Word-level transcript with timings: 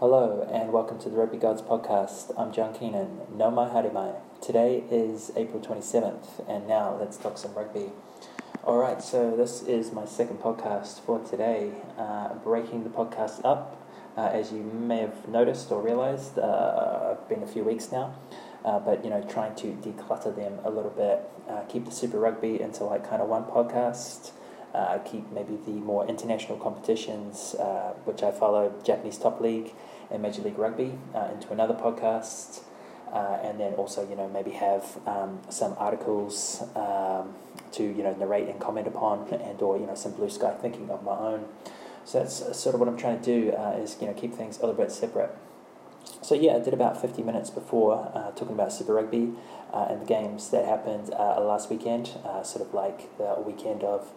Hello 0.00 0.48
and 0.50 0.72
welcome 0.72 0.98
to 1.00 1.10
the 1.10 1.16
Rugby 1.18 1.36
Gods 1.36 1.60
podcast. 1.60 2.32
I'm 2.34 2.54
John 2.54 2.72
Keenan. 2.72 3.18
No 3.36 3.50
mai 3.50 3.68
haere 3.68 3.92
mai. 3.92 4.12
Today 4.40 4.82
is 4.90 5.30
April 5.36 5.60
27th 5.60 6.42
and 6.48 6.66
now 6.66 6.96
let's 6.98 7.18
talk 7.18 7.36
some 7.36 7.52
rugby. 7.52 7.92
Alright, 8.64 9.02
so 9.02 9.36
this 9.36 9.60
is 9.60 9.92
my 9.92 10.06
second 10.06 10.38
podcast 10.38 11.00
for 11.00 11.18
today. 11.18 11.72
Uh, 11.98 12.32
breaking 12.36 12.84
the 12.84 12.88
podcast 12.88 13.44
up. 13.44 13.76
Uh, 14.16 14.30
as 14.32 14.50
you 14.50 14.62
may 14.62 15.00
have 15.00 15.28
noticed 15.28 15.70
or 15.70 15.82
realized, 15.82 16.38
uh, 16.38 17.10
I've 17.10 17.28
been 17.28 17.42
a 17.42 17.46
few 17.46 17.62
weeks 17.62 17.92
now. 17.92 18.14
Uh, 18.64 18.78
but 18.78 19.04
you 19.04 19.10
know, 19.10 19.20
trying 19.24 19.54
to 19.56 19.66
declutter 19.66 20.34
them 20.34 20.60
a 20.64 20.70
little 20.70 20.92
bit, 20.92 21.28
uh, 21.46 21.60
keep 21.68 21.84
the 21.84 21.90
Super 21.90 22.18
Rugby 22.18 22.58
into 22.58 22.84
like 22.84 23.06
kind 23.06 23.20
of 23.20 23.28
one 23.28 23.44
podcast, 23.44 24.30
uh, 24.74 24.98
keep 24.98 25.30
maybe 25.32 25.58
the 25.66 25.72
more 25.72 26.06
international 26.06 26.58
competitions, 26.58 27.54
uh, 27.56 27.92
which 28.04 28.22
I 28.22 28.30
follow, 28.30 28.72
Japanese 28.84 29.18
Top 29.18 29.40
League 29.40 29.72
and 30.10 30.22
Major 30.22 30.42
League 30.42 30.58
Rugby, 30.58 30.92
uh, 31.14 31.28
into 31.32 31.52
another 31.52 31.74
podcast, 31.74 32.60
uh, 33.12 33.38
and 33.42 33.58
then 33.58 33.74
also 33.74 34.08
you 34.08 34.16
know 34.16 34.28
maybe 34.28 34.52
have 34.52 34.98
um, 35.06 35.40
some 35.48 35.74
articles 35.78 36.62
um, 36.76 37.34
to 37.72 37.82
you 37.82 38.02
know 38.02 38.14
narrate 38.14 38.48
and 38.48 38.60
comment 38.60 38.86
upon, 38.86 39.28
and 39.32 39.60
or 39.60 39.78
you 39.78 39.86
know 39.86 39.94
some 39.94 40.12
blue 40.12 40.30
sky 40.30 40.54
thinking 40.60 40.90
of 40.90 41.02
my 41.02 41.16
own. 41.16 41.46
So 42.04 42.20
that's 42.20 42.58
sort 42.58 42.74
of 42.74 42.80
what 42.80 42.88
I'm 42.88 42.96
trying 42.96 43.20
to 43.20 43.24
do 43.24 43.52
uh, 43.52 43.78
is 43.82 43.96
you 44.00 44.06
know 44.06 44.14
keep 44.14 44.34
things 44.34 44.58
a 44.58 44.60
little 44.60 44.74
bit 44.74 44.92
separate. 44.92 45.36
So 46.22 46.34
yeah, 46.34 46.56
I 46.56 46.58
did 46.60 46.74
about 46.74 47.00
50 47.00 47.22
minutes 47.22 47.50
before 47.50 48.10
uh, 48.14 48.30
talking 48.32 48.54
about 48.54 48.72
Super 48.72 48.94
Rugby 48.94 49.32
uh, 49.72 49.86
and 49.90 50.02
the 50.02 50.06
games 50.06 50.50
that 50.50 50.64
happened 50.64 51.12
uh, 51.14 51.40
last 51.40 51.70
weekend, 51.70 52.10
uh, 52.24 52.42
sort 52.42 52.66
of 52.66 52.74
like 52.74 53.16
the 53.18 53.36
weekend 53.44 53.82
of 53.82 54.10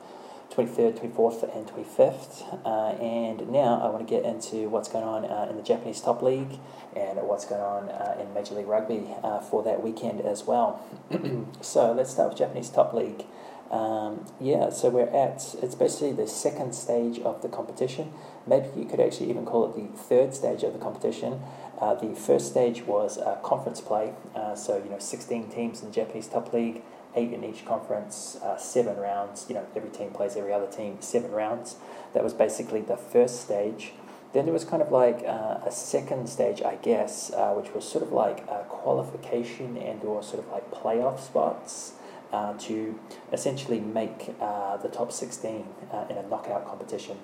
23rd, 0.54 1.00
24th, 1.00 1.56
and 1.56 1.68
25th. 1.68 2.66
Uh, 2.66 2.92
and 3.02 3.50
now 3.50 3.82
I 3.82 3.90
want 3.90 4.08
to 4.08 4.10
get 4.10 4.24
into 4.24 4.70
what's 4.70 4.88
going 4.88 5.04
on 5.04 5.26
uh, 5.26 5.48
in 5.50 5.58
the 5.58 5.64
Japanese 5.64 6.00
Top 6.00 6.22
League 6.22 6.60
and 6.96 7.18
what's 7.24 7.46
going 7.46 7.62
on 7.62 7.90
uh, 7.90 8.18
in 8.22 8.34
Major 8.34 8.56
League 8.56 8.68
Rugby 8.68 9.08
uh, 9.24 9.40
for 9.40 9.64
that 9.64 9.82
weekend 9.82 10.22
as 10.22 10.44
well. 10.44 10.80
so 11.62 11.92
let's 11.92 12.12
start 12.12 12.30
with 12.30 12.38
Japanese 12.38 12.70
Top 12.70 12.94
League. 12.94 13.26
Um, 13.72 14.28
yeah, 14.40 14.70
so 14.70 14.90
we're 14.90 15.10
at, 15.10 15.56
it's 15.64 15.74
basically 15.74 16.12
the 16.12 16.28
second 16.28 16.76
stage 16.76 17.18
of 17.20 17.42
the 17.42 17.50
competition. 17.50 18.14
Maybe 18.46 18.68
you 18.78 18.86
could 18.86 19.00
actually 19.00 19.32
even 19.32 19.46
call 19.46 19.66
it 19.66 19.76
the 19.76 19.98
third 19.98 20.36
stage 20.36 20.62
of 20.62 20.74
the 20.74 20.80
competition. 20.80 21.42
Uh, 21.82 21.96
the 21.96 22.14
first 22.14 22.52
stage 22.52 22.84
was 22.84 23.18
uh, 23.18 23.38
conference 23.38 23.82
play, 23.82 24.14
so, 24.56 24.78
you 24.78 24.92
know, 24.92 25.00
16 25.00 25.50
teams 25.50 25.82
in 25.82 25.88
the 25.88 25.94
Japanese 25.94 26.28
Top 26.28 26.54
League 26.54 26.84
eight 27.16 27.32
in 27.32 27.44
each 27.44 27.66
conference, 27.66 28.38
uh, 28.44 28.58
seven 28.58 28.98
rounds. 28.98 29.46
You 29.48 29.56
know, 29.56 29.66
every 29.76 29.90
team 29.90 30.12
plays 30.12 30.36
every 30.36 30.54
other 30.54 30.68
team, 30.68 30.98
seven 31.00 31.32
rounds. 31.32 31.78
That 32.14 32.24
was 32.24 32.34
basically 32.34 32.82
the 32.82 32.98
first 32.98 33.42
stage. 33.42 33.94
Then 34.34 34.46
there 34.46 34.54
was 34.54 34.66
kind 34.66 34.82
of 34.82 34.92
like 34.92 35.24
uh, 35.26 35.60
a 35.64 35.72
second 35.72 36.28
stage, 36.28 36.62
I 36.64 36.76
guess, 36.76 37.32
uh, 37.32 37.54
which 37.54 37.74
was 37.74 37.88
sort 37.88 38.04
of 38.04 38.12
like 38.12 38.48
qualification 38.68 39.78
and 39.78 40.04
or 40.04 40.24
sort 40.24 40.44
of 40.44 40.52
like 40.52 40.72
playoff 40.72 41.20
spots 41.20 41.94
uh, 42.34 42.54
to 42.58 43.00
essentially 43.32 43.80
make 43.80 44.34
uh, 44.42 44.76
the 44.78 44.90
top 44.90 45.12
16 45.12 45.68
uh, 45.92 46.06
in 46.10 46.18
a 46.18 46.24
knockout 46.24 46.66
competition. 46.66 47.18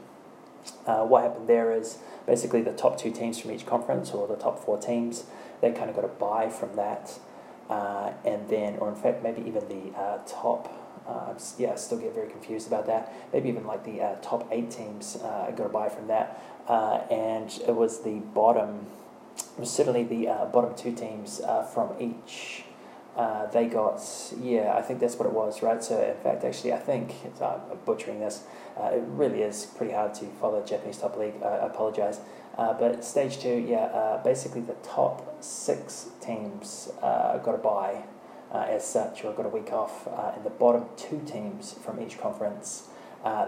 what 0.86 1.24
happened 1.24 1.48
there 1.48 1.72
is 1.72 1.98
basically 2.28 2.62
the 2.62 2.74
top 2.74 2.96
two 2.96 3.10
teams 3.10 3.40
from 3.40 3.50
each 3.50 3.66
conference 3.66 4.12
or 4.12 4.28
the 4.28 4.36
top 4.36 4.64
four 4.64 4.78
teams, 4.78 5.24
they 5.62 5.72
kind 5.72 5.90
of 5.90 5.96
got 5.96 6.06
a 6.06 6.10
buy 6.10 6.48
from 6.48 6.76
that 6.76 7.18
uh, 7.70 8.12
and 8.26 8.50
then, 8.50 8.78
or 8.78 8.90
in 8.90 8.96
fact, 8.96 9.22
maybe 9.24 9.42
even 9.48 9.68
the 9.70 9.98
uh, 9.98 10.20
top. 10.28 10.76
Uh, 11.08 11.34
yeah, 11.58 11.72
I 11.72 11.76
still 11.76 11.98
get 11.98 12.14
very 12.14 12.30
confused 12.30 12.68
about 12.68 12.86
that. 12.88 13.14
Maybe 13.34 13.50
even 13.50 13.66
like 13.66 13.84
the 13.84 14.02
uh, 14.02 14.16
top 14.22 14.48
eight 14.52 14.72
teams 14.72 15.18
uh, 15.18 15.52
got 15.52 15.66
a 15.66 15.70
buy 15.70 15.90
from 15.90 16.08
that, 16.08 16.42
uh, 16.68 17.02
and 17.12 17.50
it 17.68 17.76
was 17.76 18.02
the 18.02 18.20
bottom. 18.20 18.88
It 19.38 19.60
was 19.60 19.72
certainly 19.72 20.04
the 20.04 20.26
bottom 20.52 20.76
two 20.76 20.94
teams 20.94 21.42
from 21.74 21.94
each. 22.00 22.64
they 23.54 23.68
got 23.68 24.02
yeah, 24.42 24.76
I 24.76 24.82
think 24.82 25.00
that's 25.00 25.16
what 25.16 25.28
it 25.28 25.34
was, 25.34 25.64
right? 25.64 25.84
So 25.84 26.02
in 26.02 26.22
fact, 26.24 26.44
actually, 26.44 26.74
I 26.74 26.80
think 26.80 27.16
I'm 27.42 27.62
butchering 27.86 28.20
this. 28.20 28.44
it 28.78 29.04
really 29.08 29.42
is 29.42 29.66
pretty 29.66 29.94
hard 29.94 30.14
to 30.16 30.26
follow 30.42 30.64
Japanese 30.64 30.98
top 30.98 31.18
league. 31.18 31.42
I 31.42 31.68
apologize. 31.68 32.20
Uh, 32.60 32.74
but 32.74 33.06
stage 33.06 33.40
two, 33.40 33.66
yeah, 33.70 33.86
uh, 33.86 34.22
basically 34.22 34.60
the 34.60 34.76
top 34.84 35.42
six 35.42 36.10
teams 36.20 36.90
uh, 37.02 37.38
got 37.38 37.56
a 37.56 37.58
bye 37.58 38.04
uh, 38.52 38.66
as 38.68 38.86
such, 38.86 39.24
or 39.24 39.32
got 39.32 39.46
a 39.46 39.50
week 39.50 39.72
off, 39.72 40.06
uh, 40.10 40.34
and 40.36 40.44
the 40.44 40.50
bottom 40.50 40.84
two 40.98 41.22
teams 41.26 41.72
from 41.72 42.02
each 42.02 42.20
conference 42.20 42.90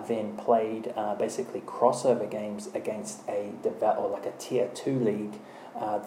then 0.07 0.37
played 0.37 0.93
basically 1.19 1.59
crossover 1.61 2.29
games 2.29 2.69
against 2.73 3.27
a 3.27 3.51
develop 3.61 3.99
or 3.99 4.09
like 4.09 4.25
a 4.25 4.31
tier 4.39 4.69
two 4.73 4.97
league. 4.97 5.39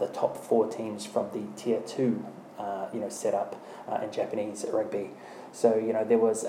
the 0.01 0.09
top 0.15 0.39
four 0.39 0.67
teams 0.67 1.05
from 1.05 1.27
the 1.33 1.45
tier 1.61 1.81
two, 1.87 2.25
you 2.95 3.01
know, 3.01 3.11
setup 3.11 3.55
in 4.03 4.11
Japanese 4.13 4.65
rugby. 4.73 5.11
So 5.53 5.77
you 5.77 5.93
know 5.93 6.05
there 6.05 6.19
was 6.19 6.45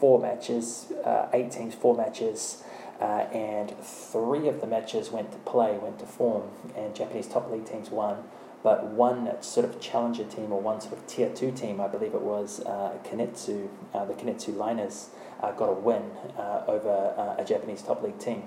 four 0.00 0.20
matches, 0.20 0.92
eight 1.32 1.50
teams, 1.50 1.74
four 1.74 1.96
matches. 1.96 2.62
Uh, 3.00 3.26
and 3.32 3.76
three 3.78 4.48
of 4.48 4.60
the 4.60 4.66
matches 4.66 5.10
went 5.10 5.30
to 5.32 5.38
play, 5.38 5.76
went 5.76 5.98
to 5.98 6.06
form, 6.06 6.48
and 6.74 6.94
Japanese 6.94 7.28
top 7.28 7.50
league 7.50 7.66
teams 7.66 7.90
won. 7.90 8.24
But 8.62 8.86
one 8.86 9.40
sort 9.42 9.66
of 9.66 9.80
challenger 9.80 10.24
team, 10.24 10.50
or 10.50 10.60
one 10.60 10.80
sort 10.80 10.94
of 10.94 11.06
tier 11.06 11.28
two 11.28 11.52
team, 11.52 11.80
I 11.80 11.88
believe 11.88 12.14
it 12.14 12.22
was 12.22 12.60
uh, 12.60 12.96
uh, 12.96 14.04
the 14.04 14.14
Kintetsu 14.14 14.56
Liners, 14.56 15.10
uh, 15.42 15.52
got 15.52 15.68
a 15.68 15.74
win 15.74 16.02
uh, 16.38 16.64
over 16.66 17.14
uh, 17.16 17.40
a 17.40 17.44
Japanese 17.44 17.82
top 17.82 18.02
league 18.02 18.18
team. 18.18 18.44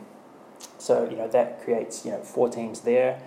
So 0.78 1.08
you 1.09 1.16
know 1.16 1.28
that 1.28 1.64
creates 1.64 2.06
you 2.06 2.12
know 2.12 2.20
four 2.22 2.50
teams 2.50 2.82
there. 2.82 3.22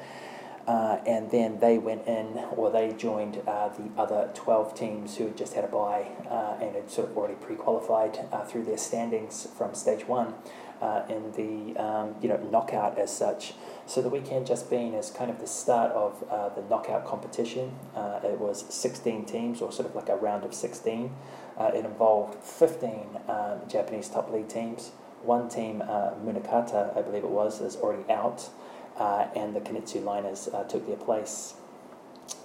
Uh, 0.66 1.00
and 1.06 1.32
then 1.32 1.59
they 1.59 1.77
went 1.77 2.06
in, 2.06 2.38
or 2.56 2.71
they 2.71 2.93
joined 2.93 3.43
uh, 3.49 3.69
the 3.71 3.91
other 4.00 4.31
12 4.34 4.77
teams 4.77 5.16
who 5.16 5.25
had 5.25 5.37
just 5.37 5.55
had 5.55 5.65
a 5.65 5.66
bye 5.66 6.06
uh, 6.31 6.56
and 6.62 6.77
had 6.77 6.88
sort 6.88 7.11
of 7.11 7.16
already 7.16 7.34
pre 7.34 7.56
qualified 7.56 8.16
through 8.49 8.65
their 8.65 8.78
standings 8.78 9.49
from 9.56 9.75
stage 9.75 10.06
one 10.06 10.34
uh, 10.82 11.04
in 11.09 11.31
the 11.32 11.81
um, 11.81 12.15
you 12.20 12.28
know 12.28 12.37
knockout 12.50 12.98
as 12.98 13.16
such. 13.16 13.54
So 13.87 14.03
the 14.03 14.09
weekend 14.09 14.47
just 14.47 14.69
been 14.69 14.94
as 14.94 15.10
kind 15.10 15.31
of 15.31 15.38
the 15.38 15.47
start 15.47 15.93
of 15.93 16.25
uh, 16.28 16.48
the 16.50 16.62
knockout 16.62 17.06
competition. 17.06 17.72
Uh, 17.94 18.20
it 18.25 18.38
was 18.38 18.65
16 18.69 19.25
teams, 19.25 19.62
or 19.62 19.70
sort 19.72 19.88
of 19.88 19.94
like 19.94 20.09
a 20.09 20.16
round 20.16 20.44
of 20.44 20.53
16. 20.53 21.15
Uh, 21.56 21.70
it 21.75 21.84
involved 21.84 22.43
15 22.43 23.20
um, 23.28 23.60
Japanese 23.69 24.09
top 24.09 24.31
league 24.32 24.48
teams. 24.48 24.91
One 25.22 25.48
team, 25.48 25.82
uh, 25.82 26.15
Munakata, 26.25 26.97
I 26.97 27.03
believe 27.03 27.22
it 27.22 27.31
was, 27.31 27.60
is 27.60 27.76
already 27.76 28.10
out, 28.10 28.50
uh, 28.99 29.28
and 29.37 29.54
the 29.54 29.60
Kintetsu 29.60 30.03
Liners 30.03 30.49
took 30.69 30.87
their 30.88 30.97
place. 30.97 31.54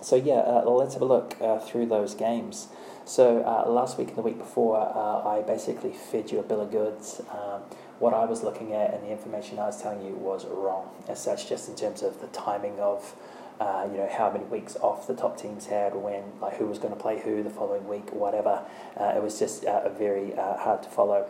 So 0.01 0.15
yeah, 0.15 0.41
let's 0.65 0.93
have 0.93 1.01
a 1.01 1.05
look 1.05 1.35
through 1.65 1.87
those 1.87 2.13
games. 2.13 2.67
So 3.05 3.37
last 3.67 3.97
week 3.97 4.09
and 4.09 4.17
the 4.17 4.21
week 4.21 4.37
before, 4.37 4.77
I 4.77 5.41
basically 5.41 5.91
fed 5.91 6.31
you 6.31 6.39
a 6.39 6.43
bill 6.43 6.61
of 6.61 6.71
goods. 6.71 7.21
Um, 7.31 7.61
what 7.99 8.13
I 8.13 8.25
was 8.25 8.43
looking 8.43 8.73
at 8.73 8.93
and 8.93 9.03
the 9.03 9.11
information 9.11 9.59
I 9.59 9.65
was 9.65 9.81
telling 9.81 10.05
you 10.05 10.13
was 10.13 10.45
wrong 10.45 10.89
as 11.07 11.21
such, 11.21 11.49
just 11.49 11.67
in 11.69 11.75
terms 11.75 12.03
of 12.03 12.21
the 12.21 12.27
timing 12.27 12.79
of. 12.79 13.15
Uh, 13.59 13.89
you 13.91 13.97
know 13.97 14.07
how 14.15 14.31
many 14.31 14.45
weeks 14.45 14.75
off 14.81 15.07
the 15.07 15.15
top 15.15 15.35
teams 15.35 15.65
had, 15.65 15.95
when 15.95 16.21
like 16.39 16.55
who 16.57 16.67
was 16.67 16.77
going 16.77 16.93
to 16.93 16.99
play 16.99 17.19
who 17.19 17.41
the 17.41 17.49
following 17.49 17.87
week, 17.87 18.11
whatever. 18.11 18.63
Uh, 18.95 19.13
it 19.15 19.23
was 19.23 19.39
just 19.39 19.65
uh, 19.65 19.89
very 19.89 20.35
uh, 20.35 20.55
hard 20.57 20.83
to 20.83 20.89
follow. 20.89 21.27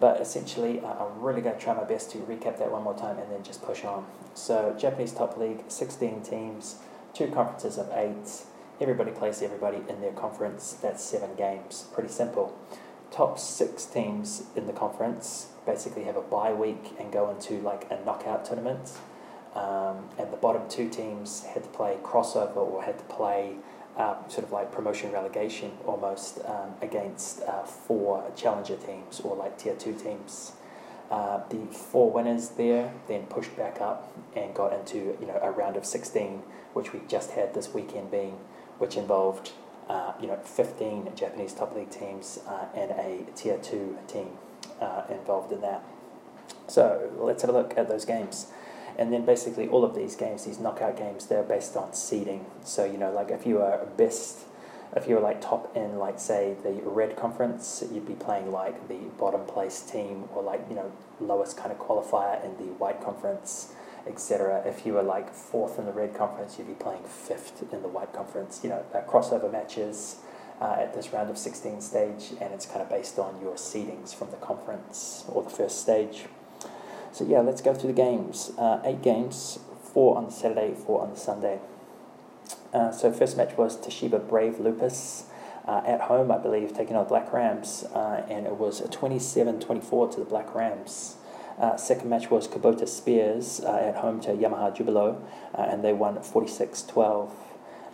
But 0.00 0.20
essentially, 0.20 0.80
uh, 0.80 0.86
I'm 0.94 1.20
really 1.20 1.42
going 1.42 1.54
to 1.54 1.62
try 1.62 1.74
my 1.74 1.84
best 1.84 2.10
to 2.12 2.18
recap 2.18 2.58
that 2.58 2.72
one 2.72 2.82
more 2.82 2.96
time 2.98 3.18
and 3.18 3.30
then 3.30 3.44
just 3.44 3.62
push 3.62 3.84
on. 3.84 4.06
So 4.34 4.74
Japanese 4.78 5.12
top 5.12 5.36
league, 5.36 5.62
16 5.68 6.22
teams, 6.22 6.76
two 7.14 7.28
conferences 7.28 7.76
of 7.78 7.90
eight. 7.92 8.42
Everybody 8.80 9.10
plays 9.10 9.42
everybody 9.42 9.78
in 9.88 10.00
their 10.00 10.12
conference. 10.12 10.72
That's 10.72 11.04
seven 11.04 11.34
games. 11.36 11.86
Pretty 11.92 12.08
simple. 12.08 12.58
Top 13.10 13.38
six 13.38 13.84
teams 13.86 14.44
in 14.54 14.66
the 14.66 14.72
conference 14.72 15.48
basically 15.66 16.04
have 16.04 16.16
a 16.16 16.22
bye 16.22 16.52
week 16.52 16.92
and 16.98 17.12
go 17.12 17.30
into 17.30 17.60
like 17.60 17.90
a 17.90 18.04
knockout 18.04 18.44
tournament. 18.44 18.92
Um, 19.54 20.08
and 20.16 20.32
the 20.32 20.36
bottom 20.36 20.68
two 20.68 20.88
teams 20.88 21.42
had 21.42 21.64
to 21.64 21.68
play 21.70 21.98
crossover 22.04 22.56
or 22.56 22.84
had 22.84 22.98
to 22.98 23.04
play 23.04 23.56
um, 23.96 24.16
sort 24.28 24.44
of 24.44 24.52
like 24.52 24.70
promotion 24.70 25.10
relegation 25.12 25.72
almost 25.86 26.38
um, 26.46 26.74
against 26.80 27.42
uh, 27.42 27.64
four 27.64 28.30
challenger 28.36 28.76
teams 28.76 29.20
or 29.20 29.36
like 29.36 29.58
tier 29.58 29.74
two 29.74 29.94
teams. 29.94 30.52
Uh, 31.10 31.40
the 31.48 31.66
four 31.72 32.12
winners 32.12 32.50
there 32.50 32.94
then 33.08 33.24
pushed 33.24 33.56
back 33.56 33.80
up 33.80 34.16
and 34.36 34.54
got 34.54 34.72
into 34.72 35.16
you 35.20 35.26
know 35.26 35.38
a 35.42 35.50
round 35.50 35.76
of 35.76 35.84
16, 35.84 36.42
which 36.72 36.92
we 36.92 37.00
just 37.08 37.32
had 37.32 37.52
this 37.52 37.74
weekend 37.74 38.10
being, 38.12 38.38
which 38.78 38.96
involved 38.96 39.50
uh, 39.90 40.12
you 40.20 40.28
know 40.28 40.36
15 40.36 41.10
Japanese 41.16 41.52
top 41.52 41.74
league 41.74 41.90
teams 41.90 42.38
uh, 42.46 42.66
and 42.74 42.92
a 42.92 43.26
tier 43.34 43.58
two 43.58 43.98
team 44.06 44.28
uh, 44.80 45.02
involved 45.10 45.52
in 45.52 45.60
that. 45.62 45.82
So 46.68 47.10
let's 47.18 47.42
have 47.42 47.50
a 47.50 47.52
look 47.52 47.76
at 47.76 47.88
those 47.88 48.04
games. 48.04 48.46
And 48.96 49.12
then 49.12 49.24
basically 49.24 49.66
all 49.68 49.84
of 49.84 49.94
these 49.94 50.14
games, 50.14 50.44
these 50.44 50.60
knockout 50.60 50.96
games, 50.96 51.26
they're 51.26 51.42
based 51.42 51.76
on 51.76 51.92
seeding. 51.94 52.46
So, 52.64 52.84
you 52.84 52.98
know, 52.98 53.10
like 53.10 53.30
if 53.30 53.46
you 53.46 53.60
are 53.62 53.86
best, 53.96 54.40
if 54.94 55.08
you 55.08 55.14
were 55.14 55.20
like 55.20 55.40
top 55.40 55.74
in, 55.76 55.98
like 55.98 56.20
say 56.20 56.54
the 56.62 56.72
red 56.84 57.16
conference, 57.16 57.82
you'd 57.90 58.06
be 58.06 58.14
playing 58.14 58.52
like 58.52 58.88
the 58.88 58.98
bottom 59.18 59.44
place 59.46 59.80
team 59.80 60.28
or 60.34 60.42
like, 60.42 60.64
you 60.68 60.76
know, 60.76 60.92
lowest 61.20 61.56
kind 61.56 61.72
of 61.72 61.78
qualifier 61.78 62.44
in 62.44 62.56
the 62.58 62.72
white 62.74 63.02
conference. 63.02 63.72
Etc. 64.06 64.62
If 64.66 64.86
you 64.86 64.94
were 64.94 65.02
like 65.02 65.32
fourth 65.34 65.78
in 65.78 65.86
the 65.86 65.92
red 65.92 66.14
conference, 66.14 66.58
you'd 66.58 66.68
be 66.68 66.74
playing 66.74 67.04
fifth 67.04 67.62
in 67.72 67.82
the 67.82 67.88
white 67.88 68.12
conference. 68.12 68.60
You 68.62 68.70
know, 68.70 68.84
crossover 69.08 69.50
matches 69.50 70.16
uh, 70.60 70.76
at 70.78 70.94
this 70.94 71.12
round 71.12 71.30
of 71.30 71.38
16 71.38 71.80
stage, 71.80 72.32
and 72.40 72.52
it's 72.52 72.66
kind 72.66 72.82
of 72.82 72.88
based 72.88 73.18
on 73.18 73.40
your 73.40 73.54
seedings 73.54 74.14
from 74.14 74.30
the 74.30 74.36
conference 74.36 75.24
or 75.28 75.42
the 75.42 75.50
first 75.50 75.80
stage. 75.80 76.24
So 77.12 77.24
yeah, 77.24 77.40
let's 77.40 77.60
go 77.60 77.74
through 77.74 77.92
the 77.92 78.02
games. 78.02 78.52
Uh, 78.58 78.80
eight 78.84 79.02
games, 79.02 79.58
four 79.82 80.16
on 80.16 80.26
the 80.26 80.32
Saturday, 80.32 80.74
four 80.74 81.02
on 81.02 81.10
the 81.10 81.16
Sunday. 81.16 81.60
Uh, 82.72 82.92
so 82.92 83.10
first 83.12 83.36
match 83.36 83.56
was 83.56 83.76
Toshiba 83.76 84.28
Brave 84.28 84.60
Lupus 84.60 85.24
uh, 85.66 85.82
at 85.86 86.02
home, 86.02 86.30
I 86.30 86.38
believe, 86.38 86.72
taking 86.72 86.96
on 86.96 87.06
Black 87.06 87.32
Rams, 87.32 87.84
uh, 87.94 88.24
and 88.28 88.46
it 88.46 88.56
was 88.56 88.80
a 88.80 88.88
27-24 88.88 90.14
to 90.14 90.20
the 90.20 90.24
Black 90.24 90.54
Rams. 90.54 91.16
Uh, 91.60 91.76
second 91.76 92.08
match 92.08 92.30
was 92.30 92.48
Kubota 92.48 92.88
Spears 92.88 93.60
uh, 93.60 93.76
at 93.76 93.96
home 93.96 94.18
to 94.22 94.30
Yamaha 94.30 94.74
Jubilo, 94.74 95.20
uh, 95.54 95.60
and 95.60 95.84
they 95.84 95.92
won 95.92 96.16
46-12. 96.16 97.30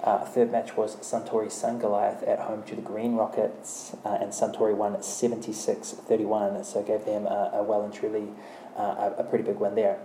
Uh, 0.04 0.24
third 0.24 0.52
match 0.52 0.76
was 0.76 0.94
Suntory 0.96 1.50
Sun 1.50 1.80
Goliath 1.80 2.22
at 2.22 2.38
home 2.38 2.62
to 2.62 2.76
the 2.76 2.82
Green 2.82 3.16
Rockets, 3.16 3.96
uh, 4.04 4.18
and 4.20 4.30
Suntory 4.30 4.72
won 4.72 4.94
76-31, 4.94 6.64
so 6.64 6.80
gave 6.80 7.04
them 7.04 7.26
a, 7.26 7.50
a 7.54 7.62
well 7.64 7.82
and 7.82 7.92
truly 7.92 8.28
uh, 8.76 9.10
a, 9.18 9.22
a, 9.22 9.24
pretty 9.24 9.42
big 9.42 9.56
win 9.56 9.74
there. 9.74 9.98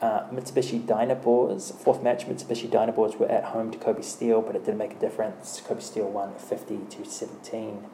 Uh, 0.00 0.28
Mitsubishi 0.30 0.80
Dynaboars, 0.80 1.74
fourth 1.74 2.02
match, 2.04 2.26
Mitsubishi 2.26 2.68
Dynaboars 2.68 3.18
were 3.18 3.28
at 3.28 3.46
home 3.46 3.72
to 3.72 3.78
Kobe 3.78 4.02
Steel, 4.02 4.42
but 4.42 4.54
it 4.54 4.64
didn't 4.64 4.78
make 4.78 4.92
a 4.92 5.00
difference. 5.00 5.60
Kobe 5.66 5.80
Steel 5.80 6.08
won 6.08 6.34
50 6.34 6.78
to 6.90 7.04
17. 7.04 7.84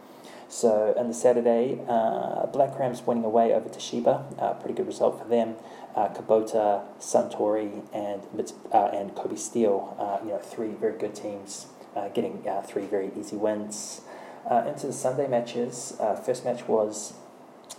So 0.54 0.94
on 0.96 1.08
the 1.08 1.14
Saturday, 1.14 1.80
uh, 1.88 2.46
Black 2.46 2.78
Rams 2.78 3.02
winning 3.04 3.24
away 3.24 3.52
over 3.52 3.68
Toshiba, 3.68 4.40
uh, 4.40 4.54
pretty 4.54 4.76
good 4.76 4.86
result 4.86 5.20
for 5.20 5.28
them. 5.28 5.56
Uh, 5.96 6.10
Kubota, 6.10 6.84
Suntory, 7.00 7.82
and 7.92 8.22
uh, 8.72 8.96
and 8.96 9.16
Kobe 9.16 9.34
Steel, 9.34 9.96
uh, 9.98 10.24
you 10.24 10.30
know, 10.30 10.38
three 10.38 10.68
very 10.68 10.96
good 10.96 11.12
teams 11.12 11.66
uh, 11.96 12.06
getting 12.10 12.46
three 12.68 12.86
very 12.86 13.10
easy 13.18 13.34
wins. 13.34 14.02
into 14.48 14.86
the 14.86 14.92
Sunday 14.92 15.26
matches, 15.26 15.96
first 16.24 16.44
match 16.44 16.68
was 16.68 17.14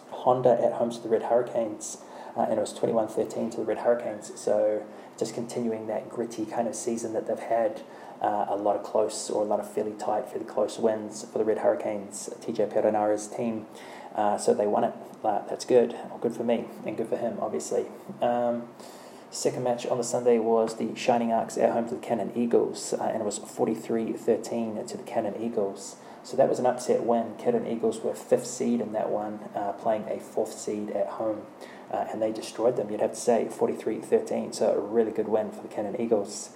Honda 0.10 0.62
at 0.62 0.74
home 0.74 0.92
to 0.92 1.00
the 1.00 1.07
Red 1.07 1.24
Hurricanes 1.24 2.00
uh, 2.38 2.42
and 2.42 2.54
it 2.54 2.60
was 2.60 2.74
21 2.74 3.07
13 3.07 3.50
to 3.51 3.57
the 3.57 3.63
Red 3.63 3.80
Hurricanes. 3.80 4.31
So 4.39 4.83
just 5.18 5.33
continuing 5.33 5.88
that 5.88 6.10
gritty 6.10 6.45
kind 6.45 6.68
of 6.68 6.75
season 6.75 7.13
that 7.13 7.27
they've 7.27 7.39
had. 7.39 7.81
Uh, 8.22 8.46
a 8.50 8.56
lot 8.56 8.76
of 8.76 8.84
close 8.84 9.30
or 9.30 9.44
a 9.44 9.46
lot 9.46 9.60
of 9.60 9.72
fairly 9.72 9.94
tight, 9.94 10.30
fairly 10.30 10.46
close 10.46 10.80
wins 10.80 11.26
for 11.32 11.38
the 11.38 11.44
Red 11.44 11.60
Hurricanes, 11.60 12.30
TJ 12.42 12.74
Perenara's 12.74 13.28
team. 13.28 13.66
Uh, 14.16 14.38
so 14.38 14.54
they 14.54 14.66
won 14.66 14.84
it. 14.86 14.94
Uh, 15.24 15.42
that's 15.48 15.66
good. 15.66 15.92
Well, 16.10 16.20
good 16.22 16.34
for 16.34 16.44
me 16.44 16.66
and 16.86 16.96
good 16.96 17.08
for 17.08 17.18
him, 17.18 17.38
obviously. 17.42 17.86
Um, 18.22 18.70
second 19.32 19.64
match 19.64 19.86
on 19.86 19.98
the 19.98 20.04
Sunday 20.04 20.40
was 20.40 20.78
the 20.78 20.96
Shining 20.96 21.34
Arcs 21.34 21.58
at 21.58 21.72
home 21.72 21.90
to 21.90 21.96
the 21.96 22.02
Canon 22.02 22.32
Eagles, 22.36 22.94
uh, 22.94 23.04
and 23.04 23.22
it 23.22 23.26
was 23.26 23.38
43 23.38 24.14
13 24.14 24.86
to 24.88 24.98
the 24.98 25.04
Canon 25.04 25.36
Eagles. 25.42 25.98
So 26.24 26.36
that 26.38 26.50
was 26.50 26.58
an 26.58 26.66
upset 26.66 27.04
win. 27.04 27.36
Canon 27.38 27.68
Eagles 27.68 28.02
were 28.02 28.16
fifth 28.16 28.48
seed 28.48 28.82
in 28.82 28.94
that 28.94 29.10
one, 29.10 29.42
uh, 29.54 29.74
playing 29.74 30.06
a 30.10 30.20
fourth 30.20 30.54
seed 30.54 30.90
at 30.92 31.08
home 31.08 31.44
uh, 31.92 32.06
and 32.12 32.22
they 32.22 32.32
destroyed 32.32 32.76
them, 32.76 32.90
you'd 32.90 33.02
have 33.02 33.14
to 33.14 33.20
say, 33.20 33.48
43 33.50 34.00
13. 34.00 34.54
So 34.54 34.72
a 34.72 34.80
really 34.80 35.12
good 35.12 35.28
win 35.28 35.52
for 35.52 35.62
the 35.62 35.68
Canon 35.68 36.00
Eagles. 36.00 36.50